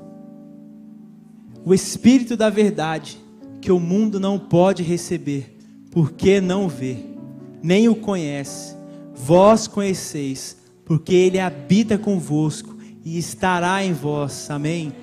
O 1.65 1.73
Espírito 1.73 2.37
da 2.37 2.49
Verdade, 2.49 3.17
que 3.59 3.71
o 3.71 3.79
mundo 3.79 4.19
não 4.19 4.39
pode 4.39 4.83
receber, 4.83 5.57
porque 5.91 6.39
não 6.39 6.69
vê, 6.69 6.97
nem 7.61 7.89
o 7.89 7.95
conhece 7.95 8.79
vós 9.19 9.67
conheceis, 9.67 10.57
porque 10.85 11.13
ele 11.13 11.39
habita 11.39 11.97
convosco 11.97 12.77
e 13.03 13.17
estará 13.17 13.83
em 13.83 13.93
vós. 13.93 14.49
Amém. 14.49 14.93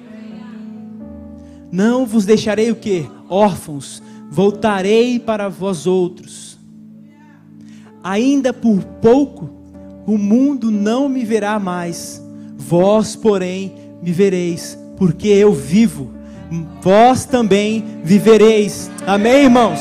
Não 1.77 2.07
vos 2.07 2.25
deixarei 2.25 2.71
o 2.71 2.75
que? 2.75 3.07
Órfãos, 3.29 4.03
voltarei 4.31 5.21
para 5.21 5.51
vós 5.51 5.87
outros. 5.87 6.59
Ainda 8.03 8.51
por 8.51 8.83
pouco 8.83 9.51
o 10.07 10.17
mundo 10.17 10.71
não 10.71 11.07
me 11.07 11.23
verá 11.23 11.61
mais, 11.61 12.25
vós, 12.57 13.15
porém, 13.15 13.75
me 14.03 14.11
vereis, 14.11 14.79
porque 14.97 15.29
eu 15.29 15.53
vivo, 15.53 16.13
vós 16.81 17.27
também 17.27 17.85
vivereis. 18.03 18.91
Amém, 19.07 19.43
irmãos? 19.43 19.81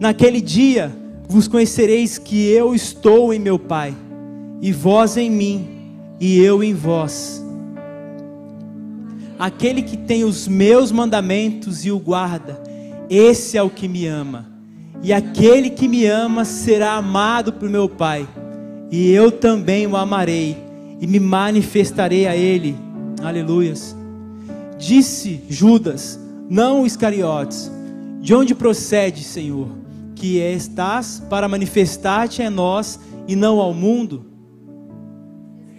Naquele 0.00 0.40
dia, 0.40 0.92
vos 1.28 1.46
conhecereis 1.46 2.18
que 2.18 2.48
eu 2.48 2.74
estou 2.74 3.32
em 3.32 3.38
meu 3.38 3.60
Pai, 3.60 3.94
e 4.60 4.72
vós 4.72 5.16
em 5.16 5.30
mim, 5.30 5.68
e 6.18 6.40
eu 6.40 6.64
em 6.64 6.74
vós. 6.74 7.41
Aquele 9.38 9.82
que 9.82 9.96
tem 9.96 10.24
os 10.24 10.46
meus 10.46 10.92
mandamentos 10.92 11.84
e 11.84 11.90
o 11.90 11.98
guarda, 11.98 12.62
esse 13.08 13.56
é 13.56 13.62
o 13.62 13.70
que 13.70 13.88
me 13.88 14.06
ama. 14.06 14.50
E 15.02 15.12
aquele 15.12 15.70
que 15.70 15.88
me 15.88 16.06
ama 16.06 16.44
será 16.44 16.92
amado 16.92 17.52
por 17.52 17.68
meu 17.68 17.88
Pai, 17.88 18.28
e 18.90 19.10
eu 19.10 19.32
também 19.32 19.86
o 19.86 19.96
amarei 19.96 20.56
e 21.00 21.06
me 21.06 21.18
manifestarei 21.18 22.26
a 22.26 22.36
ele. 22.36 22.76
Aleluias. 23.22 23.96
Disse 24.78 25.42
Judas, 25.48 26.18
não 26.48 26.86
Iscariotes: 26.86 27.70
De 28.20 28.34
onde 28.34 28.54
procede, 28.54 29.24
Senhor? 29.24 29.82
que 30.22 30.38
estás 30.38 31.20
para 31.28 31.48
manifestar-te 31.48 32.44
a 32.44 32.48
nós 32.48 33.00
e 33.26 33.34
não 33.34 33.58
ao 33.58 33.74
mundo? 33.74 34.24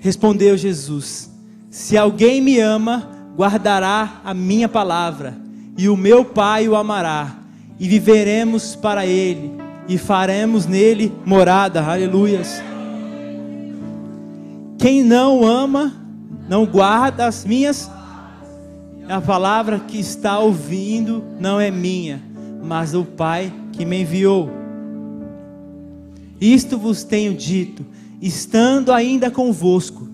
Respondeu 0.02 0.58
Jesus: 0.58 1.32
Se 1.70 1.98
alguém 1.98 2.42
me 2.42 2.60
ama, 2.60 3.10
guardará 3.36 4.22
a 4.24 4.34
minha 4.34 4.70
palavra, 4.70 5.38
e 5.78 5.90
o 5.90 5.98
meu 5.98 6.24
Pai 6.24 6.68
o 6.68 6.76
amará, 6.76 7.36
e 7.80 7.88
viveremos 7.88 8.76
para 8.76 9.06
ele, 9.06 9.52
e 9.88 9.98
faremos 9.98 10.66
nele 10.66 11.12
morada. 11.26 11.84
Aleluias. 11.84 12.62
Quem 14.78 15.04
não 15.04 15.46
ama, 15.46 15.94
não 16.48 16.66
guarda 16.66 17.26
as 17.26 17.46
minhas. 17.46 17.90
A 19.08 19.20
palavra 19.20 19.80
que 19.80 20.00
está 20.00 20.40
ouvindo 20.40 21.24
não 21.40 21.60
é 21.60 21.72
minha, 21.72 22.22
mas 22.64 22.92
do 22.92 23.04
Pai 23.04 23.52
que 23.72 23.86
me 23.86 24.02
enviou. 24.02 24.50
Isto 26.40 26.78
vos 26.78 27.04
tenho 27.04 27.34
dito, 27.34 27.86
estando 28.22 28.92
ainda 28.92 29.32
convosco. 29.32 30.08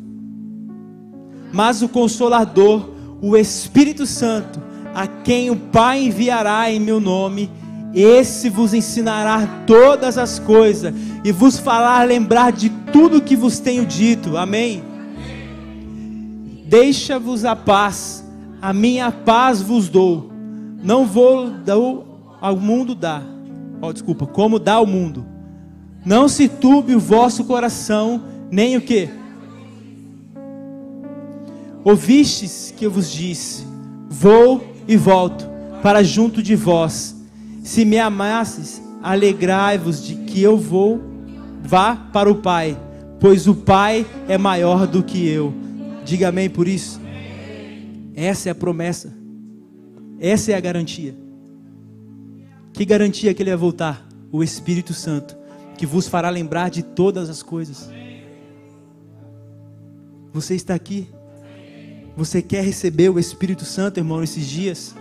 Mas 1.51 1.81
o 1.81 1.89
Consolador, 1.89 2.98
o 3.21 3.35
Espírito 3.35 4.05
Santo, 4.05 4.61
a 4.93 5.07
quem 5.07 5.49
o 5.49 5.55
Pai 5.55 6.05
enviará 6.05 6.71
em 6.71 6.79
meu 6.79 6.99
nome, 6.99 7.49
esse 7.93 8.49
vos 8.49 8.73
ensinará 8.73 9.63
todas 9.65 10.17
as 10.17 10.39
coisas 10.39 10.93
e 11.23 11.31
vos 11.31 11.57
falar 11.57 12.07
lembrar 12.07 12.51
de 12.51 12.69
tudo 12.91 13.21
que 13.21 13.35
vos 13.35 13.59
tenho 13.59 13.85
dito. 13.85 14.37
Amém. 14.37 14.83
Deixa-vos 16.65 17.45
a 17.45 17.55
paz, 17.55 18.23
a 18.61 18.71
minha 18.71 19.11
paz 19.11 19.61
vos 19.61 19.89
dou. 19.89 20.31
Não 20.83 21.05
vou 21.05 21.49
dou 21.49 22.37
ao 22.39 22.55
mundo 22.55 22.93
dar 22.93 23.39
oh, 23.81 23.93
desculpa, 23.93 24.25
como 24.25 24.59
dá 24.59 24.79
o 24.79 24.85
mundo. 24.85 25.25
Não 26.05 26.27
se 26.27 26.47
turbe 26.47 26.95
o 26.95 26.99
vosso 26.99 27.43
coração, 27.45 28.23
nem 28.51 28.77
o 28.77 28.81
que? 28.81 29.09
Ouvistes 31.83 32.73
que 32.75 32.85
eu 32.85 32.91
vos 32.91 33.11
disse: 33.11 33.65
Vou 34.09 34.63
e 34.87 34.97
volto 34.97 35.47
para 35.81 36.03
junto 36.03 36.43
de 36.43 36.55
vós. 36.55 37.15
Se 37.63 37.85
me 37.85 37.97
amasses, 37.97 38.81
alegrai-vos 39.01 40.03
de 40.03 40.15
que 40.15 40.41
eu 40.41 40.57
vou, 40.57 41.01
vá 41.63 41.95
para 41.95 42.29
o 42.29 42.35
Pai, 42.35 42.77
pois 43.19 43.47
o 43.47 43.55
Pai 43.55 44.05
é 44.27 44.37
maior 44.37 44.87
do 44.87 45.03
que 45.03 45.27
eu. 45.27 45.53
Diga 46.03 46.29
amém 46.29 46.49
por 46.49 46.67
isso. 46.67 46.99
Essa 48.15 48.49
é 48.49 48.51
a 48.51 48.55
promessa. 48.55 49.13
Essa 50.19 50.51
é 50.51 50.55
a 50.55 50.59
garantia. 50.59 51.15
Que 52.73 52.83
garantia 52.83 53.33
que 53.33 53.41
ele 53.41 53.51
vai 53.51 53.57
voltar? 53.57 54.07
O 54.31 54.43
Espírito 54.43 54.93
Santo, 54.93 55.37
que 55.77 55.85
vos 55.85 56.07
fará 56.07 56.29
lembrar 56.29 56.69
de 56.69 56.83
todas 56.83 57.29
as 57.29 57.41
coisas. 57.41 57.89
Você 60.31 60.55
está 60.55 60.75
aqui? 60.75 61.07
Você 62.19 62.41
quer 62.41 62.65
receber 62.65 63.07
o 63.07 63.17
Espírito 63.17 63.63
Santo, 63.63 63.97
irmão, 63.97 64.19
nesses 64.19 64.45
dias? 64.45 64.93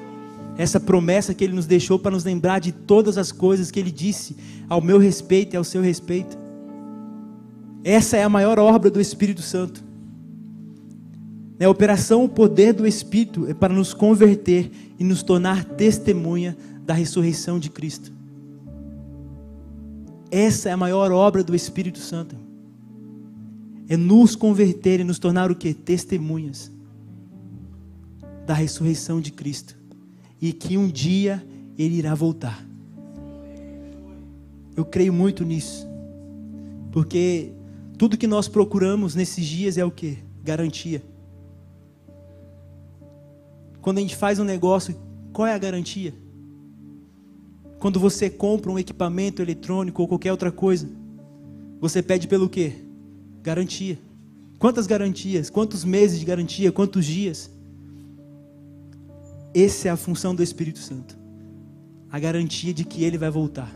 Essa 0.56 0.78
promessa 0.78 1.34
que 1.34 1.42
ele 1.42 1.52
nos 1.52 1.66
deixou 1.66 1.98
para 1.98 2.12
nos 2.12 2.22
lembrar 2.22 2.60
de 2.60 2.70
todas 2.70 3.18
as 3.18 3.32
coisas 3.32 3.72
que 3.72 3.80
ele 3.80 3.90
disse 3.90 4.36
ao 4.68 4.80
meu 4.80 4.98
respeito 4.98 5.54
e 5.54 5.56
ao 5.56 5.64
seu 5.64 5.82
respeito. 5.82 6.38
Essa 7.82 8.16
é 8.16 8.22
a 8.22 8.28
maior 8.28 8.60
obra 8.60 8.88
do 8.88 9.00
Espírito 9.00 9.42
Santo. 9.42 9.82
É 11.58 11.64
a 11.64 11.70
operação, 11.70 12.22
o 12.22 12.28
poder 12.28 12.72
do 12.72 12.86
Espírito 12.86 13.48
é 13.48 13.54
para 13.54 13.74
nos 13.74 13.92
converter 13.92 14.70
e 14.96 15.02
nos 15.02 15.24
tornar 15.24 15.64
testemunha 15.64 16.56
da 16.86 16.94
ressurreição 16.94 17.58
de 17.58 17.68
Cristo. 17.68 18.12
Essa 20.30 20.68
é 20.68 20.72
a 20.72 20.76
maior 20.76 21.10
obra 21.10 21.42
do 21.42 21.52
Espírito 21.52 21.98
Santo. 21.98 22.36
É 23.88 23.96
nos 23.96 24.36
converter 24.36 25.00
e 25.00 25.04
nos 25.04 25.18
tornar 25.18 25.50
o 25.50 25.56
que? 25.56 25.74
Testemunhas 25.74 26.77
da 28.48 28.54
ressurreição 28.54 29.20
de 29.20 29.30
Cristo. 29.30 29.76
E 30.40 30.54
que 30.54 30.78
um 30.78 30.88
dia 30.88 31.46
Ele 31.76 31.96
irá 31.96 32.14
voltar. 32.14 32.66
Eu 34.74 34.86
creio 34.86 35.12
muito 35.12 35.44
nisso. 35.44 35.86
Porque 36.90 37.52
tudo 37.98 38.16
que 38.16 38.26
nós 38.26 38.48
procuramos 38.48 39.14
nesses 39.14 39.44
dias 39.44 39.76
é 39.76 39.84
o 39.84 39.90
que? 39.90 40.16
Garantia. 40.42 41.02
Quando 43.82 43.98
a 43.98 44.00
gente 44.00 44.16
faz 44.16 44.38
um 44.38 44.44
negócio 44.44 44.96
qual 45.30 45.46
é 45.46 45.52
a 45.52 45.58
garantia? 45.58 46.14
Quando 47.78 48.00
você 48.00 48.30
compra 48.30 48.72
um 48.72 48.78
equipamento 48.78 49.42
eletrônico 49.42 50.00
ou 50.00 50.08
qualquer 50.08 50.32
outra 50.32 50.50
coisa, 50.50 50.88
você 51.78 52.02
pede 52.02 52.26
pelo 52.26 52.48
quê? 52.48 52.72
Garantia. 53.42 53.98
Quantas 54.58 54.86
garantias? 54.86 55.50
Quantos 55.50 55.84
meses 55.84 56.18
de 56.18 56.24
garantia? 56.24 56.72
Quantos 56.72 57.04
dias? 57.04 57.57
Essa 59.54 59.88
é 59.88 59.90
a 59.90 59.96
função 59.96 60.34
do 60.34 60.42
Espírito 60.42 60.78
Santo. 60.78 61.16
A 62.10 62.18
garantia 62.18 62.72
de 62.72 62.84
que 62.84 63.04
ele 63.04 63.18
vai 63.18 63.30
voltar. 63.30 63.70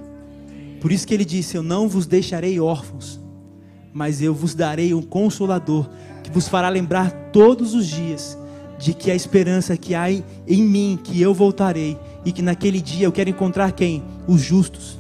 Por 0.81 0.91
isso 0.91 1.07
que 1.07 1.15
ele 1.15 1.25
disse: 1.25 1.57
Eu 1.57 1.63
não 1.63 1.89
vos 1.89 2.07
deixarei 2.07 2.59
órfãos, 2.59 3.21
mas 3.93 4.21
eu 4.21 4.35
vos 4.35 4.55
darei 4.55 4.93
um 4.95 5.03
consolador 5.03 5.89
que 6.23 6.31
vos 6.31 6.49
fará 6.49 6.69
lembrar 6.69 7.11
todos 7.33 7.75
os 7.75 7.87
dias 7.87 8.39
de 8.79 8.93
que 8.93 9.11
a 9.11 9.15
esperança 9.15 9.77
que 9.77 9.95
há 9.95 10.11
em 10.11 10.63
mim, 10.63 10.99
que 11.03 11.21
eu 11.21 11.33
voltarei 11.33 11.97
e 12.25 12.33
que 12.33 12.43
naquele 12.43 12.81
dia 12.81 13.07
eu 13.07 13.13
quero 13.13 13.31
encontrar 13.31 13.73
quem? 13.73 14.03
Os 14.27 14.41
justos. 14.41 14.99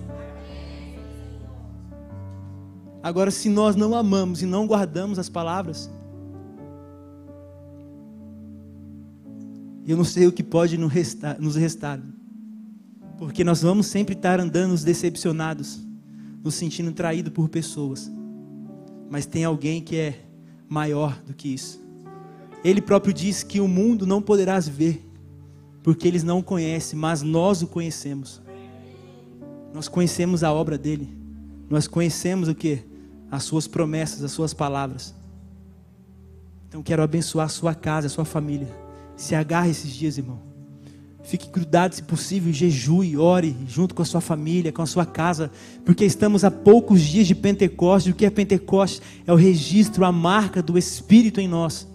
Agora, 3.02 3.32
se 3.32 3.48
nós 3.48 3.74
não 3.74 3.94
amamos 3.94 4.42
e 4.42 4.46
não 4.46 4.66
guardamos 4.66 5.18
as 5.18 5.28
palavras, 5.28 5.90
eu 9.86 9.96
não 9.96 10.04
sei 10.04 10.26
o 10.26 10.32
que 10.32 10.42
pode 10.42 10.78
nos 10.78 10.92
restar, 10.92 11.40
nos 11.40 11.56
restar, 11.56 12.00
porque 13.18 13.44
nós 13.44 13.62
vamos 13.62 13.86
sempre 13.86 14.14
estar 14.14 14.40
andando 14.40 14.78
decepcionados, 14.82 15.80
nos 16.42 16.54
sentindo 16.54 16.92
traídos 16.92 17.32
por 17.32 17.48
pessoas, 17.48 18.10
mas 19.10 19.26
tem 19.26 19.44
alguém 19.44 19.80
que 19.80 19.96
é 19.96 20.20
maior 20.68 21.20
do 21.26 21.34
que 21.34 21.48
isso. 21.48 21.80
Ele 22.64 22.80
próprio 22.80 23.12
diz 23.12 23.42
que 23.42 23.60
o 23.60 23.68
mundo 23.68 24.06
não 24.06 24.22
poderás 24.22 24.68
ver, 24.68 25.04
porque 25.82 26.06
eles 26.06 26.22
não 26.22 26.38
o 26.38 26.42
conhecem, 26.42 26.98
mas 26.98 27.22
nós 27.22 27.60
o 27.62 27.66
conhecemos. 27.66 28.40
Nós 29.74 29.88
conhecemos 29.88 30.44
a 30.44 30.52
obra 30.52 30.78
dele. 30.78 31.08
Nós 31.68 31.88
conhecemos 31.88 32.48
o 32.48 32.54
que? 32.54 32.84
as 33.32 33.44
suas 33.44 33.66
promessas, 33.66 34.22
as 34.22 34.30
suas 34.30 34.52
palavras. 34.52 35.14
Então 36.68 36.82
quero 36.82 37.02
abençoar 37.02 37.46
a 37.46 37.48
sua 37.48 37.74
casa, 37.74 38.06
a 38.06 38.10
sua 38.10 38.26
família. 38.26 38.68
Se 39.16 39.34
agarre 39.34 39.70
esses 39.70 39.90
dias, 39.90 40.18
irmão. 40.18 40.40
Fique 41.22 41.48
grudado, 41.48 41.94
se 41.94 42.02
possível, 42.02 42.52
jejue, 42.52 43.16
ore 43.16 43.56
junto 43.68 43.94
com 43.94 44.02
a 44.02 44.04
sua 44.04 44.20
família, 44.20 44.72
com 44.72 44.82
a 44.82 44.86
sua 44.86 45.06
casa, 45.06 45.52
porque 45.84 46.04
estamos 46.04 46.42
a 46.44 46.50
poucos 46.50 47.00
dias 47.00 47.28
de 47.28 47.34
Pentecostes. 47.34 48.12
O 48.12 48.16
que 48.16 48.26
é 48.26 48.30
Pentecostes? 48.30 49.00
É 49.24 49.32
o 49.32 49.36
registro, 49.36 50.04
a 50.04 50.10
marca 50.10 50.60
do 50.60 50.76
Espírito 50.76 51.40
em 51.40 51.46
nós, 51.46 51.86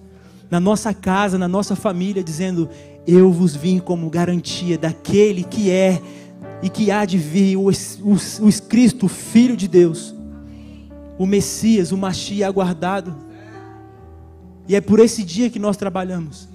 na 0.49 0.59
nossa 0.59 0.93
casa, 0.93 1.37
na 1.37 1.47
nossa 1.47 1.75
família, 1.75 2.23
dizendo: 2.23 2.69
Eu 3.05 3.31
vos 3.31 3.53
vim 3.53 3.79
como 3.79 4.09
garantia 4.09 4.77
daquele 4.77 5.43
que 5.43 5.69
é 5.69 6.01
e 6.63 6.69
que 6.69 6.89
há 6.89 7.03
de 7.03 7.17
vir, 7.17 7.57
o, 7.57 7.67
o, 7.69 8.13
o 8.47 8.61
Cristo, 8.69 9.09
Filho 9.09 9.57
de 9.57 9.67
Deus 9.67 10.15
o 11.17 11.25
Messias, 11.25 11.91
o 11.91 11.97
Machia 11.97 12.47
aguardado. 12.47 13.15
E 14.67 14.75
é 14.75 14.81
por 14.81 14.99
esse 14.99 15.23
dia 15.23 15.49
que 15.49 15.59
nós 15.59 15.75
trabalhamos. 15.75 16.47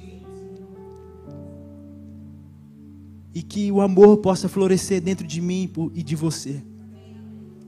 E 3.35 3.42
que 3.42 3.73
o 3.73 3.81
amor 3.81 4.18
possa 4.18 4.49
florescer 4.49 5.01
dentro 5.01 5.27
de 5.27 5.40
mim 5.40 5.71
e 5.95 6.03
de 6.03 6.14
você. 6.14 6.62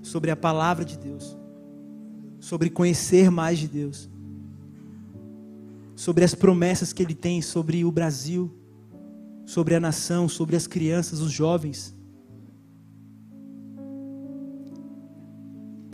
Sobre 0.03 0.31
a 0.31 0.37
palavra 0.37 0.85
de 0.85 0.99
Deus. 0.99 1.37
Sobre 2.39 2.69
conhecer 2.69 3.31
mais 3.31 3.59
de 3.59 3.69
Deus. 3.69 4.11
Sobre 5.97 6.25
as 6.25 6.35
promessas 6.35 6.93
que 6.93 7.03
Ele 7.03 7.15
tem 7.15 7.41
sobre 7.41 7.85
o 7.85 7.91
Brasil. 7.91 8.53
Sobre 9.47 9.75
a 9.75 9.81
nação, 9.81 10.29
sobre 10.29 10.57
as 10.57 10.67
crianças, 10.67 11.21
os 11.21 11.31
jovens. 11.31 11.95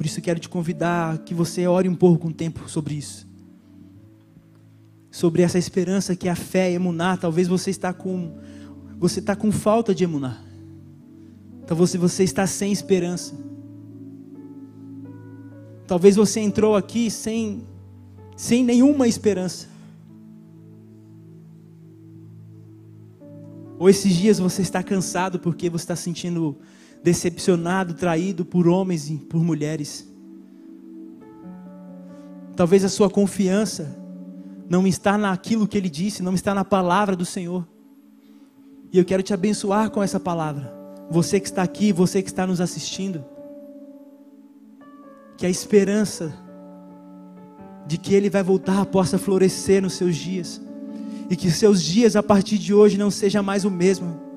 Por 0.01 0.07
isso 0.07 0.23
quero 0.23 0.41
te 0.41 0.49
convidar 0.49 1.19
que 1.19 1.35
você 1.35 1.67
ore 1.67 1.87
um 1.87 1.95
pouco 1.95 2.21
com 2.21 2.33
tempo 2.33 2.67
sobre 2.71 2.95
isso. 2.95 3.29
Sobre 5.11 5.43
essa 5.43 5.59
esperança 5.59 6.17
que 6.17 6.27
é 6.27 6.31
a 6.31 6.35
fé, 6.35 6.73
emunar. 6.73 7.19
Talvez 7.19 7.47
você 7.47 7.69
está 7.69 7.93
com 7.93 8.33
você 9.01 9.19
está 9.19 9.35
com 9.35 9.51
falta 9.51 9.95
de 9.95 10.05
emunar. 10.05 10.45
Talvez 11.67 11.95
você 11.95 12.23
está 12.23 12.47
sem 12.47 12.71
esperança. 12.71 13.35
Talvez 15.87 16.17
você 16.17 16.39
entrou 16.41 16.77
aqui 16.77 17.11
sem 17.11 17.67
sem 18.37 18.63
nenhuma 18.63 19.09
esperança. 19.09 19.69
Ou 23.79 23.89
esses 23.89 24.15
dias 24.15 24.39
você 24.39 24.61
está 24.61 24.83
cansado 24.83 25.41
porque 25.41 25.71
você 25.71 25.85
está 25.85 25.97
sentindo 25.97 26.59
decepcionado, 27.03 27.95
traído 27.95 28.45
por 28.45 28.69
homens 28.69 29.09
e 29.09 29.17
por 29.17 29.43
mulheres. 29.43 30.07
Talvez 32.55 32.85
a 32.85 32.91
sua 32.91 33.09
confiança 33.09 33.97
não 34.69 34.87
está 34.87 35.17
naquilo 35.17 35.67
que 35.67 35.79
ele 35.79 35.89
disse, 35.89 36.23
não 36.23 36.35
está 36.35 36.55
na 36.55 36.65
palavra 36.65 37.17
do 37.17 37.25
Senhor. 37.25 37.67
E 38.93 38.99
eu 38.99 39.05
quero 39.05 39.23
te 39.23 39.33
abençoar 39.33 39.91
com 39.91 40.03
essa 40.03 40.19
palavra. 40.19 40.73
Você 41.11 41.39
que 41.41 41.47
está 41.47 41.63
aqui, 41.63 41.93
você 41.93 42.23
que 42.23 42.29
está 42.29 42.47
nos 42.47 42.61
assistindo. 42.61 43.25
Que 45.37 45.47
a 45.47 45.51
esperança 45.51 46.33
de 47.87 47.97
que 47.99 48.15
ele 48.15 48.31
vai 48.31 48.43
voltar 48.43 48.85
possa 48.87 49.19
florescer 49.19 49.83
nos 49.83 49.95
seus 49.95 50.17
dias. 50.17 50.61
E 51.29 51.37
que 51.37 51.51
seus 51.51 51.83
dias 51.83 52.17
a 52.17 52.23
partir 52.23 52.59
de 52.59 52.75
hoje 52.75 52.99
não 52.99 53.11
seja 53.11 53.43
mais 53.43 53.65
o 53.65 53.71
mesmo 53.71 54.31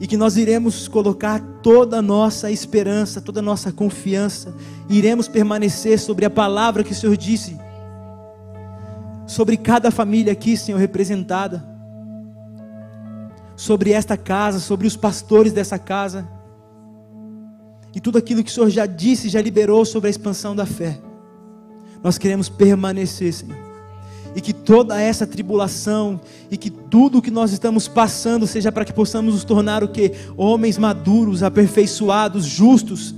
e 0.00 0.06
que 0.06 0.16
nós 0.16 0.38
iremos 0.38 0.88
colocar 0.88 1.38
toda 1.62 1.98
a 1.98 2.02
nossa 2.02 2.50
esperança, 2.50 3.20
toda 3.20 3.40
a 3.40 3.42
nossa 3.42 3.70
confiança, 3.70 4.54
iremos 4.88 5.28
permanecer 5.28 5.98
sobre 5.98 6.24
a 6.24 6.30
palavra 6.30 6.82
que 6.82 6.92
o 6.92 6.94
Senhor 6.94 7.16
disse, 7.18 7.60
sobre 9.26 9.58
cada 9.58 9.90
família 9.90 10.32
aqui, 10.32 10.56
Senhor, 10.56 10.78
representada, 10.78 11.62
sobre 13.60 13.92
esta 13.92 14.16
casa, 14.16 14.58
sobre 14.58 14.86
os 14.86 14.96
pastores 14.96 15.52
dessa 15.52 15.78
casa, 15.78 16.26
e 17.94 18.00
tudo 18.00 18.16
aquilo 18.16 18.42
que 18.42 18.50
o 18.50 18.54
Senhor 18.54 18.70
já 18.70 18.86
disse, 18.86 19.28
já 19.28 19.42
liberou 19.42 19.84
sobre 19.84 20.06
a 20.06 20.10
expansão 20.10 20.56
da 20.56 20.64
fé. 20.64 20.98
Nós 22.02 22.16
queremos 22.16 22.48
permanecer, 22.48 23.34
Senhor 23.34 23.70
e 24.34 24.40
que 24.40 24.52
toda 24.52 25.00
essa 25.00 25.26
tribulação 25.26 26.20
e 26.50 26.56
que 26.56 26.70
tudo 26.70 27.18
o 27.18 27.22
que 27.22 27.32
nós 27.32 27.52
estamos 27.52 27.88
passando 27.88 28.46
seja 28.46 28.70
para 28.70 28.84
que 28.84 28.92
possamos 28.92 29.34
nos 29.34 29.42
tornar 29.42 29.82
o 29.82 29.88
que 29.88 30.12
homens 30.36 30.78
maduros, 30.78 31.42
aperfeiçoados, 31.42 32.46
justos. 32.46 33.12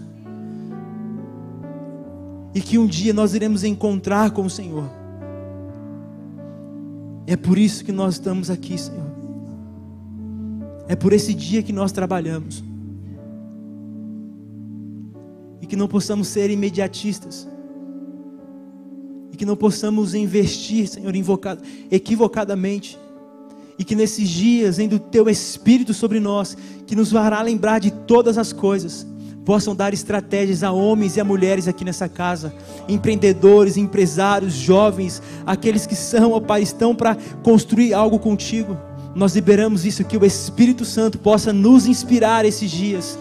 E 2.55 2.63
que 2.63 2.79
um 2.79 2.87
dia 2.87 3.13
nós 3.13 3.35
iremos 3.35 3.63
encontrar 3.63 4.31
com 4.31 4.47
o 4.47 4.51
Senhor. 4.51 4.91
É 7.27 7.37
por 7.37 7.59
isso 7.59 7.85
que 7.85 7.93
nós 7.93 8.15
estamos 8.15 8.49
aqui, 8.49 8.79
Senhor. 8.79 9.12
É 10.93 10.97
por 10.97 11.15
esse 11.15 11.33
dia 11.33 11.63
que 11.63 11.73
nós 11.73 11.91
trabalhamos. 11.91 12.63
E 15.63 15.67
que 15.67 15.75
não 15.75 15.89
possamos 15.89 16.29
ser 16.29 16.51
imediatistas 16.51 17.49
e 19.33 19.37
que 19.37 19.47
não 19.47 19.57
possamos 19.57 20.15
investir, 20.15 20.87
Senhor, 20.87 21.15
equivocadamente. 21.91 22.99
E 23.79 23.85
que 23.85 23.95
nesses 23.95 24.29
dias, 24.29 24.79
em 24.79 24.87
do 24.87 24.99
teu 24.99 25.31
Espírito 25.31 25.95
sobre 25.95 26.21
nós, 26.21 26.55
que 26.87 26.95
nos 26.95 27.11
fará 27.11 27.41
lembrar 27.41 27.79
de 27.79 27.91
todas 27.91 28.37
as 28.37 28.53
coisas, 28.53 29.07
possam 29.47 29.75
dar 29.75 29.95
estratégias 29.95 30.63
a 30.63 30.71
homens 30.71 31.17
e 31.17 31.21
a 31.23 31.25
mulheres 31.25 31.67
aqui 31.67 31.87
nessa 31.87 32.07
casa, 32.07 32.55
empreendedores, 32.87 33.79
empresários, 33.79 34.53
jovens, 34.53 35.23
aqueles 35.47 35.87
que 35.87 35.97
são, 35.97 36.33
ó 36.33 36.41
Pai, 36.41 36.61
estão 36.61 36.95
para 36.95 37.17
construir 37.43 37.95
algo 37.95 38.19
contigo. 38.19 38.77
Nós 39.15 39.35
liberamos 39.35 39.85
isso, 39.85 40.05
que 40.05 40.17
o 40.17 40.25
Espírito 40.25 40.85
Santo 40.85 41.19
possa 41.19 41.53
nos 41.53 41.87
inspirar 41.87 42.45
esses 42.45 42.71
dias 42.71 43.19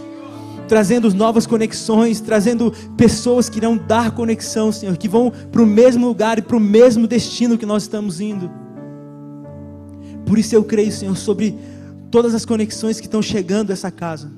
trazendo 0.71 1.13
novas 1.13 1.45
conexões, 1.45 2.21
trazendo 2.21 2.71
pessoas 2.95 3.49
que 3.49 3.57
irão 3.57 3.75
dar 3.75 4.11
conexão, 4.11 4.71
Senhor, 4.71 4.95
que 4.95 5.09
vão 5.09 5.29
para 5.51 5.61
o 5.61 5.65
mesmo 5.65 6.07
lugar 6.07 6.39
e 6.39 6.41
para 6.41 6.55
o 6.55 6.61
mesmo 6.61 7.07
destino 7.07 7.57
que 7.57 7.65
nós 7.65 7.83
estamos 7.83 8.21
indo. 8.21 8.49
Por 10.25 10.39
isso 10.39 10.55
eu 10.55 10.63
creio, 10.63 10.89
Senhor, 10.89 11.17
sobre 11.17 11.59
todas 12.09 12.33
as 12.33 12.45
conexões 12.45 13.01
que 13.01 13.05
estão 13.05 13.21
chegando 13.21 13.71
a 13.71 13.73
essa 13.73 13.91
casa. 13.91 14.31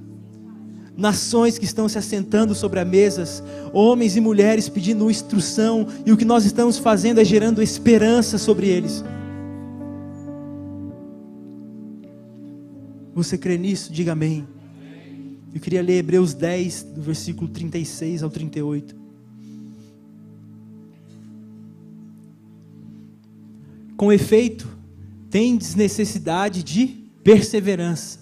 Nações 0.97 1.59
que 1.59 1.65
estão 1.65 1.87
se 1.87 1.99
assentando 1.99 2.55
sobre 2.55 2.79
as 2.79 2.87
mesas, 2.87 3.43
homens 3.71 4.15
e 4.15 4.19
mulheres 4.19 4.67
pedindo 4.67 5.11
instrução, 5.11 5.85
e 6.03 6.11
o 6.11 6.17
que 6.17 6.25
nós 6.25 6.45
estamos 6.45 6.79
fazendo 6.79 7.19
é 7.19 7.23
gerando 7.23 7.61
esperança 7.61 8.39
sobre 8.39 8.65
eles. 8.65 9.03
Você 13.13 13.37
crê 13.37 13.57
nisso? 13.57 13.91
Diga 13.93 14.13
amém. 14.13 14.47
Eu 15.53 15.61
queria 15.61 15.83
ler 15.83 15.99
Hebreus 15.99 16.33
10, 16.33 16.83
do 16.95 17.01
versículo 17.01 17.47
36 17.47 18.23
ao 18.23 18.29
38. 18.29 18.95
Com 23.95 24.11
efeito, 24.11 24.67
tendes 25.29 25.75
necessidade 25.75 26.63
de 26.63 26.87
perseverança, 27.23 28.19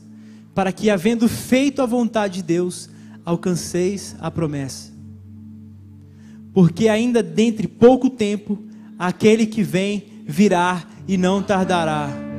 para 0.53 0.73
que, 0.73 0.89
havendo 0.89 1.27
feito 1.29 1.81
a 1.81 1.85
vontade 1.85 2.35
de 2.35 2.43
Deus, 2.43 2.89
alcanceis 3.23 4.15
a 4.19 4.29
promessa. 4.29 4.91
Porque 6.53 6.89
ainda 6.89 7.23
dentre 7.23 7.67
pouco 7.67 8.09
tempo, 8.09 8.61
aquele 8.99 9.45
que 9.45 9.63
vem 9.63 10.03
virá 10.27 10.85
e 11.07 11.17
não 11.17 11.41
tardará. 11.41 12.30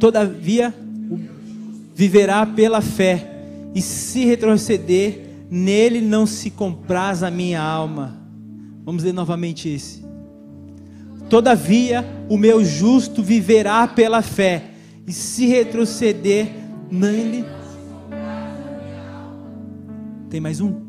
Todavia, 0.00 0.74
viverá 1.94 2.46
pela 2.46 2.80
fé, 2.80 3.28
e 3.74 3.82
se 3.82 4.24
retroceder, 4.24 5.20
nele 5.50 6.00
não 6.00 6.26
se 6.26 6.50
compraz 6.50 7.22
a 7.22 7.30
minha 7.30 7.60
alma. 7.60 8.18
Vamos 8.82 9.04
ler 9.04 9.12
novamente 9.12 9.68
esse. 9.68 10.02
Todavia, 11.28 12.04
o 12.30 12.38
meu 12.38 12.64
justo 12.64 13.22
viverá 13.22 13.86
pela 13.86 14.22
fé, 14.22 14.70
e 15.06 15.12
se 15.12 15.46
retroceder, 15.46 16.48
nele. 16.90 17.44
Tem 20.30 20.40
mais 20.40 20.62
um? 20.62 20.80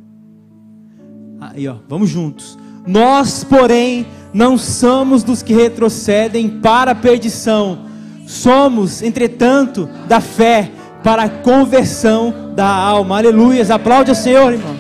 Aí, 1.42 1.68
ó, 1.68 1.76
vamos 1.90 2.10
juntos. 2.10 2.58
Nós, 2.88 3.44
porém, 3.44 4.08
não 4.34 4.58
somos 4.58 5.22
dos 5.22 5.44
que 5.44 5.54
retrocedem 5.54 6.62
para 6.62 6.92
a 6.92 6.96
perdição, 6.96 7.91
somos, 8.32 9.02
entretanto, 9.02 9.90
da 10.08 10.22
fé 10.22 10.72
para 11.04 11.24
a 11.24 11.30
conversão 11.30 12.54
da 12.56 12.66
alma. 12.68 13.18
Aleluias. 13.18 13.70
Aplaude 13.70 14.10
ao 14.10 14.16
Senhor, 14.16 14.54
irmão. 14.54 14.76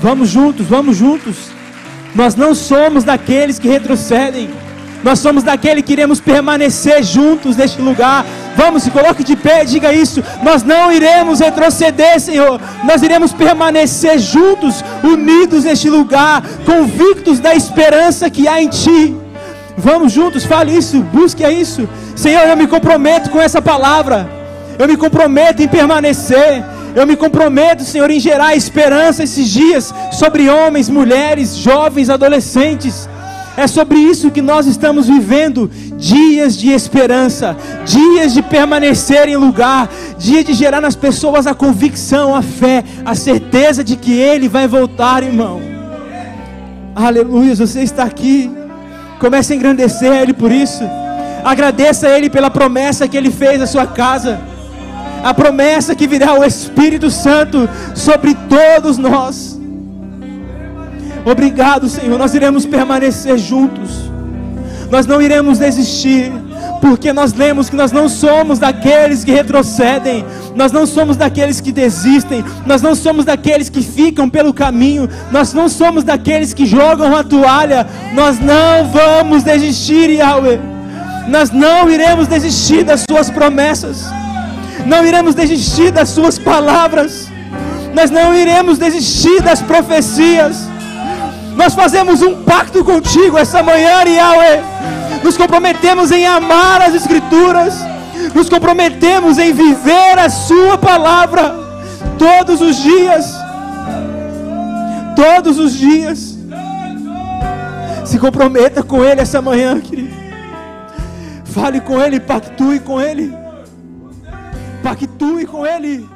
Vamos 0.00 0.30
juntos, 0.30 0.66
vamos 0.66 0.96
juntos. 0.96 1.36
Nós 2.14 2.34
não 2.34 2.54
somos 2.54 3.04
daqueles 3.04 3.58
que 3.58 3.68
retrocedem. 3.68 4.48
Nós 5.02 5.18
somos 5.18 5.42
daqueles 5.42 5.84
que 5.84 5.92
iremos 5.92 6.18
permanecer 6.18 7.02
juntos 7.02 7.56
neste 7.56 7.80
lugar. 7.82 8.24
Vamos, 8.56 8.84
se 8.84 8.90
coloque 8.90 9.22
de 9.22 9.36
pé, 9.36 9.64
diga 9.64 9.92
isso. 9.92 10.22
Nós 10.42 10.62
não 10.62 10.90
iremos 10.90 11.40
retroceder, 11.40 12.18
Senhor. 12.18 12.58
Nós 12.84 13.02
iremos 13.02 13.32
permanecer 13.32 14.18
juntos, 14.18 14.82
unidos 15.02 15.64
neste 15.64 15.90
lugar, 15.90 16.42
convictos 16.64 17.38
da 17.38 17.54
esperança 17.54 18.30
que 18.30 18.48
há 18.48 18.62
em 18.62 18.68
Ti. 18.68 19.23
Vamos 19.76 20.12
juntos, 20.12 20.44
fale 20.44 20.76
isso, 20.76 21.00
busque 21.02 21.46
isso. 21.46 21.88
Senhor, 22.14 22.46
eu 22.46 22.56
me 22.56 22.66
comprometo 22.66 23.30
com 23.30 23.40
essa 23.40 23.60
palavra. 23.60 24.28
Eu 24.78 24.86
me 24.86 24.96
comprometo 24.96 25.62
em 25.62 25.68
permanecer. 25.68 26.64
Eu 26.94 27.06
me 27.06 27.16
comprometo, 27.16 27.82
Senhor, 27.82 28.08
em 28.08 28.20
gerar 28.20 28.54
esperança 28.54 29.24
esses 29.24 29.48
dias 29.48 29.92
sobre 30.12 30.48
homens, 30.48 30.88
mulheres, 30.88 31.56
jovens, 31.56 32.08
adolescentes. 32.08 33.08
É 33.56 33.66
sobre 33.66 33.98
isso 33.98 34.30
que 34.30 34.40
nós 34.40 34.66
estamos 34.66 35.08
vivendo. 35.08 35.68
Dias 35.96 36.56
de 36.56 36.70
esperança, 36.70 37.56
dias 37.84 38.32
de 38.32 38.42
permanecer 38.42 39.28
em 39.28 39.36
lugar, 39.36 39.88
dias 40.18 40.44
de 40.44 40.54
gerar 40.54 40.80
nas 40.80 40.94
pessoas 40.94 41.46
a 41.46 41.54
convicção, 41.54 42.34
a 42.34 42.42
fé, 42.42 42.84
a 43.04 43.14
certeza 43.14 43.82
de 43.82 43.96
que 43.96 44.12
Ele 44.12 44.48
vai 44.48 44.68
voltar, 44.68 45.22
irmão. 45.22 45.60
Aleluia, 46.94 47.56
você 47.56 47.82
está 47.82 48.04
aqui. 48.04 48.63
Comece 49.18 49.52
a 49.52 49.56
engrandecer 49.56 50.12
a 50.12 50.22
Ele 50.22 50.32
por 50.32 50.50
isso. 50.50 50.84
Agradeça 51.44 52.08
a 52.08 52.16
Ele 52.16 52.30
pela 52.30 52.50
promessa 52.50 53.06
que 53.08 53.16
Ele 53.16 53.30
fez 53.30 53.60
à 53.60 53.66
sua 53.66 53.86
casa. 53.86 54.40
A 55.22 55.32
promessa 55.32 55.94
que 55.94 56.06
virá 56.06 56.38
o 56.38 56.44
Espírito 56.44 57.10
Santo 57.10 57.68
sobre 57.94 58.34
todos 58.34 58.98
nós. 58.98 59.58
Obrigado, 61.24 61.88
Senhor. 61.88 62.18
Nós 62.18 62.34
iremos 62.34 62.66
permanecer 62.66 63.38
juntos. 63.38 64.10
Nós 64.90 65.06
não 65.06 65.22
iremos 65.22 65.58
desistir. 65.58 66.30
Porque 66.84 67.14
nós 67.14 67.32
lemos 67.32 67.70
que 67.70 67.76
nós 67.76 67.92
não 67.92 68.10
somos 68.10 68.58
daqueles 68.58 69.24
que 69.24 69.32
retrocedem, 69.32 70.22
nós 70.54 70.70
não 70.70 70.84
somos 70.84 71.16
daqueles 71.16 71.58
que 71.58 71.72
desistem, 71.72 72.44
nós 72.66 72.82
não 72.82 72.94
somos 72.94 73.24
daqueles 73.24 73.70
que 73.70 73.80
ficam 73.80 74.28
pelo 74.28 74.52
caminho, 74.52 75.08
nós 75.32 75.54
não 75.54 75.66
somos 75.66 76.04
daqueles 76.04 76.52
que 76.52 76.66
jogam 76.66 77.16
a 77.16 77.24
toalha, 77.24 77.86
nós 78.12 78.38
não 78.38 78.86
vamos 78.92 79.42
desistir, 79.42 80.10
Yahweh. 80.10 80.60
Nós 81.26 81.50
não 81.50 81.88
iremos 81.88 82.28
desistir 82.28 82.84
das 82.84 83.02
Suas 83.08 83.30
promessas, 83.30 84.04
não 84.84 85.06
iremos 85.06 85.34
desistir 85.34 85.90
das 85.90 86.10
Suas 86.10 86.38
palavras, 86.38 87.30
nós 87.94 88.10
não 88.10 88.34
iremos 88.34 88.76
desistir 88.76 89.40
das 89.40 89.62
profecias. 89.62 90.68
Nós 91.56 91.72
fazemos 91.72 92.20
um 92.20 92.42
pacto 92.42 92.84
contigo 92.84 93.38
essa 93.38 93.62
manhã, 93.62 94.02
Yahweh. 94.04 94.74
Nos 95.24 95.38
comprometemos 95.38 96.12
em 96.12 96.26
amar 96.26 96.82
as 96.82 96.94
Escrituras. 96.94 97.74
Nos 98.34 98.50
comprometemos 98.50 99.38
em 99.38 99.54
viver 99.54 100.18
a 100.18 100.28
Sua 100.28 100.76
palavra 100.76 101.54
todos 102.18 102.60
os 102.60 102.76
dias. 102.76 103.34
Todos 105.16 105.58
os 105.58 105.72
dias. 105.72 106.36
Se 108.04 108.18
comprometa 108.18 108.82
com 108.82 109.02
Ele 109.02 109.22
essa 109.22 109.40
manhã, 109.40 109.80
querido. 109.80 110.14
Fale 111.46 111.80
com 111.80 112.02
Ele, 112.02 112.20
pactue 112.20 112.78
com 112.80 113.00
Ele. 113.00 113.34
Pactue 114.82 115.46
com 115.46 115.64
Ele. 115.64 116.06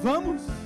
Vamos. 0.00 0.57